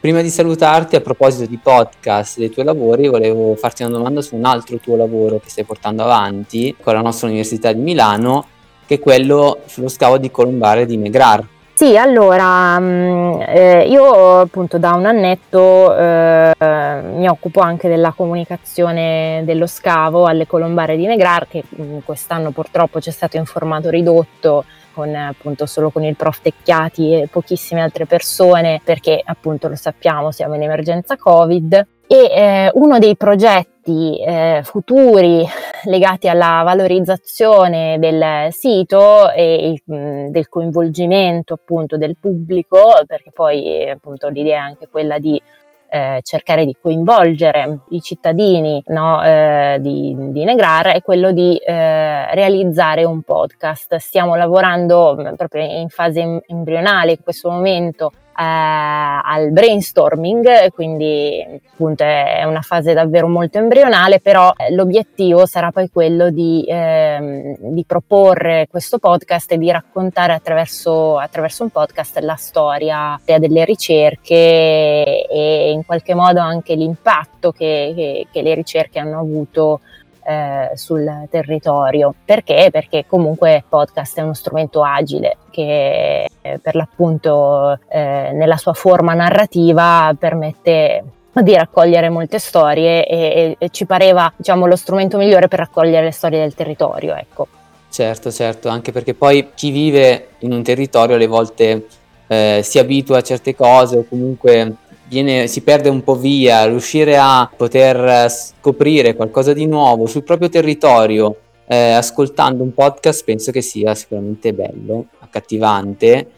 Prima 0.00 0.22
di 0.22 0.30
salutarti, 0.30 0.94
a 0.94 1.00
proposito 1.00 1.46
di 1.46 1.58
podcast 1.60 2.36
e 2.36 2.42
dei 2.42 2.50
tuoi 2.50 2.64
lavori, 2.64 3.08
volevo 3.08 3.56
farti 3.56 3.82
una 3.82 3.96
domanda 3.96 4.22
su 4.22 4.36
un 4.36 4.44
altro 4.44 4.76
tuo 4.76 4.94
lavoro 4.94 5.40
che 5.40 5.50
stai 5.50 5.64
portando 5.64 6.04
avanti 6.04 6.76
con 6.80 6.94
la 6.94 7.00
nostra 7.00 7.26
Università 7.26 7.72
di 7.72 7.80
Milano 7.80 8.46
che 8.86 8.94
è 8.94 8.98
quello 9.00 9.58
sullo 9.66 9.88
scavo 9.88 10.18
di 10.18 10.30
Colombare 10.30 10.86
di 10.86 10.96
Megrar. 10.96 11.44
Sì, 11.74 11.96
allora 11.96 12.78
mm, 12.78 13.40
eh, 13.48 13.88
io 13.88 14.38
appunto 14.38 14.78
da 14.78 14.92
un 14.92 15.04
annetto 15.04 15.96
eh, 15.96 16.52
mi 16.58 17.28
occupo 17.28 17.58
anche 17.58 17.88
della 17.88 18.12
comunicazione 18.16 19.42
dello 19.44 19.66
scavo 19.66 20.26
alle 20.26 20.46
colombare 20.46 20.96
di 20.96 21.06
Negrar 21.06 21.48
che 21.48 21.64
mm, 21.80 21.98
quest'anno 22.04 22.52
purtroppo 22.52 23.00
c'è 23.00 23.10
stato 23.10 23.36
in 23.36 23.46
formato 23.46 23.90
ridotto 23.90 24.64
con 24.98 25.14
appunto 25.14 25.64
solo 25.64 25.90
con 25.90 26.02
il 26.02 26.16
prof 26.16 26.40
Tecchiati 26.40 27.14
e 27.14 27.28
pochissime 27.28 27.80
altre 27.82 28.04
persone 28.04 28.80
perché 28.82 29.22
appunto 29.24 29.68
lo 29.68 29.76
sappiamo 29.76 30.32
siamo 30.32 30.56
in 30.56 30.62
emergenza 30.62 31.16
Covid. 31.16 31.86
E 32.10 32.16
eh, 32.16 32.70
uno 32.72 32.98
dei 32.98 33.16
progetti 33.16 34.18
eh, 34.18 34.62
futuri 34.64 35.46
legati 35.84 36.26
alla 36.26 36.62
valorizzazione 36.64 37.98
del 37.98 38.50
sito 38.50 39.30
e 39.30 39.70
il, 39.70 39.94
mh, 39.94 40.30
del 40.30 40.48
coinvolgimento 40.48 41.52
appunto 41.52 41.98
del 41.98 42.16
pubblico, 42.18 43.02
perché 43.06 43.30
poi 43.30 43.88
appunto 43.90 44.28
l'idea 44.28 44.56
è 44.56 44.68
anche 44.68 44.88
quella 44.90 45.18
di 45.18 45.40
eh, 45.88 46.20
cercare 46.22 46.64
di 46.64 46.76
coinvolgere 46.80 47.80
i 47.90 48.00
cittadini 48.00 48.82
no, 48.86 49.22
eh, 49.24 49.78
di, 49.80 50.14
di, 50.16 50.44
Negrar 50.44 50.88
è 50.88 51.02
quello 51.02 51.32
di 51.32 51.56
eh, 51.56 52.34
realizzare 52.34 53.04
un 53.04 53.22
podcast. 53.22 53.96
Stiamo 53.96 54.34
lavorando 54.36 55.16
proprio 55.36 55.64
in 55.64 55.88
fase 55.88 56.42
embrionale 56.46 57.12
in 57.12 57.22
questo 57.22 57.50
momento 57.50 58.12
eh, 58.38 58.44
al 58.44 59.50
brainstorming, 59.50 60.70
quindi 60.70 61.44
appunto 61.72 62.04
è 62.04 62.44
una 62.44 62.60
fase 62.60 62.94
davvero 62.94 63.26
molto 63.26 63.58
embrionale, 63.58 64.20
però 64.20 64.52
eh, 64.56 64.72
l'obiettivo 64.72 65.44
sarà 65.44 65.72
poi 65.72 65.90
quello 65.90 66.30
di, 66.30 66.64
ehm, 66.66 67.56
di 67.58 67.84
proporre 67.84 68.68
questo 68.70 68.98
podcast 68.98 69.50
e 69.50 69.58
di 69.58 69.70
raccontare 69.72 70.34
attraverso, 70.34 71.18
attraverso 71.18 71.64
un 71.64 71.70
podcast 71.70 72.18
la 72.20 72.36
storia 72.36 73.20
delle 73.24 73.64
ricerche 73.64 75.26
e 75.26 75.57
in 75.78 75.86
qualche 75.86 76.14
modo 76.14 76.40
anche 76.40 76.74
l'impatto 76.74 77.52
che, 77.52 77.92
che, 77.96 78.26
che 78.30 78.42
le 78.42 78.54
ricerche 78.54 78.98
hanno 78.98 79.18
avuto 79.18 79.80
eh, 80.28 80.70
sul 80.74 81.26
territorio. 81.30 82.14
Perché? 82.24 82.68
Perché 82.70 83.06
comunque 83.06 83.56
il 83.56 83.64
podcast 83.66 84.18
è 84.18 84.22
uno 84.22 84.34
strumento 84.34 84.82
agile 84.82 85.38
che 85.50 86.28
eh, 86.42 86.58
per 86.58 86.74
l'appunto 86.74 87.78
eh, 87.88 88.30
nella 88.32 88.58
sua 88.58 88.74
forma 88.74 89.14
narrativa 89.14 90.14
permette 90.18 91.04
di 91.32 91.54
raccogliere 91.54 92.08
molte 92.08 92.38
storie 92.38 93.06
e, 93.06 93.56
e, 93.58 93.68
ci 93.70 93.86
pareva 93.86 94.30
diciamo, 94.36 94.66
lo 94.66 94.76
strumento 94.76 95.18
migliore 95.18 95.48
per 95.48 95.60
raccogliere 95.60 96.06
le 96.06 96.10
storie 96.10 96.40
del 96.40 96.54
territorio. 96.54 97.14
Ecco. 97.14 97.46
Certo, 97.90 98.30
certo, 98.30 98.68
anche 98.68 98.92
perché 98.92 99.14
poi 99.14 99.50
chi 99.54 99.70
vive 99.70 100.30
in 100.40 100.52
un 100.52 100.62
territorio 100.62 101.14
alle 101.14 101.26
volte 101.26 101.86
eh, 102.26 102.60
si 102.62 102.78
abitua 102.78 103.18
a 103.18 103.22
certe 103.22 103.54
cose 103.54 103.96
o 103.96 104.04
comunque 104.06 104.74
viene, 105.08 105.46
si 105.46 105.62
perde 105.62 105.88
un 105.88 106.02
po' 106.02 106.16
via, 106.16 106.66
riuscire 106.66 107.16
a 107.16 107.50
poter 107.54 108.30
scoprire 108.30 109.14
qualcosa 109.14 109.52
di 109.52 109.66
nuovo 109.66 110.06
sul 110.06 110.22
proprio 110.22 110.48
territorio 110.48 111.36
eh, 111.70 111.90
ascoltando 111.90 112.62
un 112.62 112.72
podcast 112.72 113.24
penso 113.24 113.52
che 113.52 113.60
sia 113.60 113.94
sicuramente 113.94 114.54
bello, 114.54 115.08
accattivante 115.18 116.30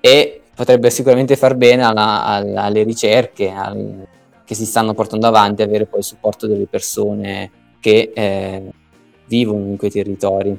e 0.00 0.40
potrebbe 0.54 0.88
sicuramente 0.88 1.36
far 1.36 1.54
bene 1.56 1.84
alla, 1.84 2.24
alla, 2.24 2.62
alle 2.62 2.82
ricerche 2.84 3.50
al, 3.50 4.06
che 4.44 4.54
si 4.54 4.64
stanno 4.64 4.94
portando 4.94 5.26
avanti, 5.26 5.60
avere 5.60 5.84
poi 5.84 6.00
il 6.00 6.06
supporto 6.06 6.46
delle 6.46 6.66
persone 6.66 7.50
che 7.80 8.12
eh, 8.14 8.62
vivono 9.26 9.66
in 9.66 9.76
quei 9.76 9.90
territori. 9.90 10.58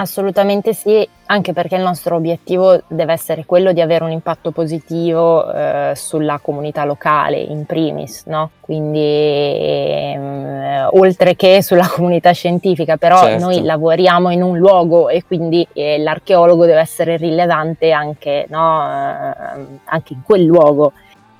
Assolutamente 0.00 0.72
sì, 0.72 1.06
anche 1.26 1.52
perché 1.52 1.76
il 1.76 1.82
nostro 1.82 2.16
obiettivo 2.16 2.80
deve 2.88 3.12
essere 3.12 3.44
quello 3.44 3.74
di 3.74 3.82
avere 3.82 4.02
un 4.02 4.10
impatto 4.10 4.50
positivo 4.50 5.52
eh, 5.52 5.92
sulla 5.94 6.38
comunità 6.38 6.86
locale 6.86 7.36
in 7.36 7.66
primis, 7.66 8.22
no? 8.24 8.52
quindi 8.60 8.98
ehm, 8.98 10.88
oltre 10.92 11.36
che 11.36 11.62
sulla 11.62 11.86
comunità 11.86 12.32
scientifica, 12.32 12.96
però 12.96 13.20
certo. 13.20 13.44
noi 13.44 13.62
lavoriamo 13.62 14.30
in 14.30 14.42
un 14.42 14.56
luogo 14.56 15.10
e 15.10 15.22
quindi 15.22 15.68
eh, 15.74 15.98
l'archeologo 15.98 16.64
deve 16.64 16.80
essere 16.80 17.18
rilevante 17.18 17.90
anche, 17.90 18.46
no? 18.48 18.82
eh, 18.82 19.64
anche 19.84 20.14
in 20.14 20.22
quel 20.24 20.44
luogo, 20.44 20.92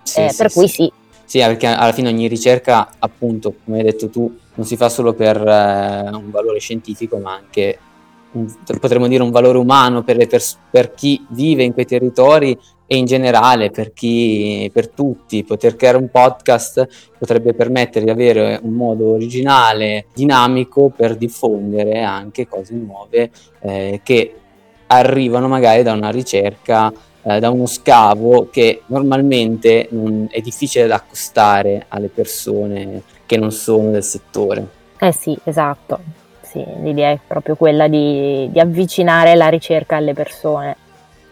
sì, 0.03 0.21
eh, 0.21 0.29
sì, 0.29 0.37
per 0.37 0.53
cui 0.53 0.69
sì. 0.69 0.93
Sì, 1.25 1.39
perché 1.39 1.67
alla 1.67 1.93
fine 1.93 2.09
ogni 2.09 2.27
ricerca, 2.27 2.91
appunto, 2.99 3.55
come 3.65 3.79
hai 3.79 3.85
detto 3.85 4.11
tu, 4.11 4.37
non 4.53 4.67
si 4.67 4.77
fa 4.77 4.91
solo 4.91 5.15
per 5.15 5.37
eh, 5.39 6.11
un 6.13 6.31
valore 6.31 6.59
scientifico, 6.59 7.17
ma 7.17 7.33
anche 7.33 7.79
potremmo 8.79 9.09
dire 9.09 9.23
un 9.23 9.31
valore 9.31 9.59
umano 9.59 10.03
per, 10.03 10.25
pers- 10.27 10.59
per, 10.71 10.95
chi 10.95 11.25
vive 11.31 11.65
in 11.65 11.73
quei 11.73 11.85
territori 11.85 12.57
e 12.87 12.97
in 12.97 13.05
generale 13.05 13.71
per 13.71 13.93
chi, 13.93 14.71
per 14.73 14.89
tutti. 14.89 15.45
Poter 15.45 15.77
creare 15.77 15.97
un 15.97 16.09
podcast 16.11 16.87
potrebbe 17.19 17.55
permettere 17.55 18.05
di 18.05 18.11
avere 18.11 18.59
un 18.63 18.73
modo 18.73 19.13
originale, 19.13 20.07
dinamico 20.15 20.93
per 20.95 21.17
diffondere 21.17 22.03
anche 22.03 22.49
cose 22.49 22.75
nuove 22.75 23.31
eh, 23.61 24.01
che 24.03 24.35
arrivano 24.87 25.47
magari 25.47 25.83
da 25.83 25.93
una 25.93 26.11
ricerca, 26.11 26.93
eh, 27.23 27.39
da 27.39 27.51
uno 27.51 27.67
scavo 27.67 28.49
che 28.51 28.83
normalmente 28.87 29.89
non, 29.91 30.27
è 30.31 30.41
difficile 30.41 30.87
da 30.87 30.97
accostare 30.97 31.87
alle 31.89 32.09
persone 32.09 33.03
che 33.27 33.37
non 33.37 33.53
sono 33.53 33.91
del 33.91 34.03
settore. 34.03 34.79
Eh 34.99 35.13
sì, 35.13 35.37
esatto 35.45 36.19
sì, 36.51 36.65
l'idea 36.83 37.11
è 37.11 37.19
proprio 37.25 37.55
quella 37.55 37.87
di, 37.87 38.49
di 38.51 38.59
avvicinare 38.59 39.35
la 39.35 39.49
ricerca 39.49 39.97
alle 39.97 40.15
persone. 40.15 40.77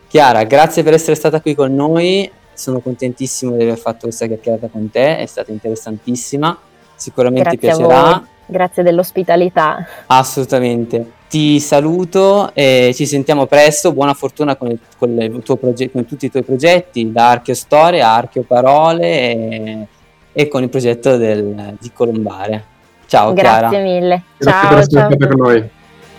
Chiara, 0.06 0.44
grazie 0.44 0.82
per 0.82 0.94
essere 0.94 1.16
stata 1.16 1.40
qui 1.40 1.54
con 1.54 1.74
noi, 1.74 2.30
sono 2.54 2.80
contentissimo 2.80 3.56
di 3.56 3.62
aver 3.62 3.78
fatto 3.78 4.06
questa 4.06 4.26
chiacchierata 4.26 4.68
con 4.68 4.90
te, 4.90 5.18
è 5.18 5.26
stata 5.26 5.50
interessantissima, 5.50 6.56
sicuramente 6.94 7.56
grazie 7.56 7.70
ti 7.70 7.76
piacerà. 7.76 8.26
Grazie 8.50 8.82
dell'ospitalità. 8.82 9.86
Assolutamente. 10.06 11.12
Ti 11.28 11.60
saluto 11.60 12.50
e 12.54 12.92
ci 12.94 13.04
sentiamo 13.04 13.44
presto. 13.44 13.92
Buona 13.92 14.14
fortuna 14.14 14.56
con, 14.56 14.70
il, 14.70 14.78
con, 14.96 15.20
il 15.20 15.42
proget- 15.60 15.92
con 15.92 16.06
tutti 16.06 16.24
i 16.24 16.30
tuoi 16.30 16.44
progetti, 16.44 17.12
da 17.12 17.28
Archeo 17.28 17.54
Storie 17.54 18.00
a 18.00 18.14
Archeo 18.14 18.44
Parole 18.44 19.06
e, 19.06 19.86
e 20.32 20.48
con 20.48 20.62
il 20.62 20.70
progetto 20.70 21.18
del, 21.18 21.76
di 21.78 21.92
Colombare. 21.92 22.76
Ciao 23.08 23.32
Grazie 23.32 23.68
Chiara. 23.68 23.82
mille. 23.82 24.22
Grazie 24.36 24.60
ciao, 24.60 24.68
per 24.68 24.78
essere 24.78 25.16
ciao. 25.18 25.28
con 25.28 25.38
noi. 25.38 25.70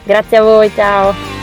Grazie 0.03 0.37
a 0.37 0.41
voi, 0.41 0.71
ciao. 0.73 1.38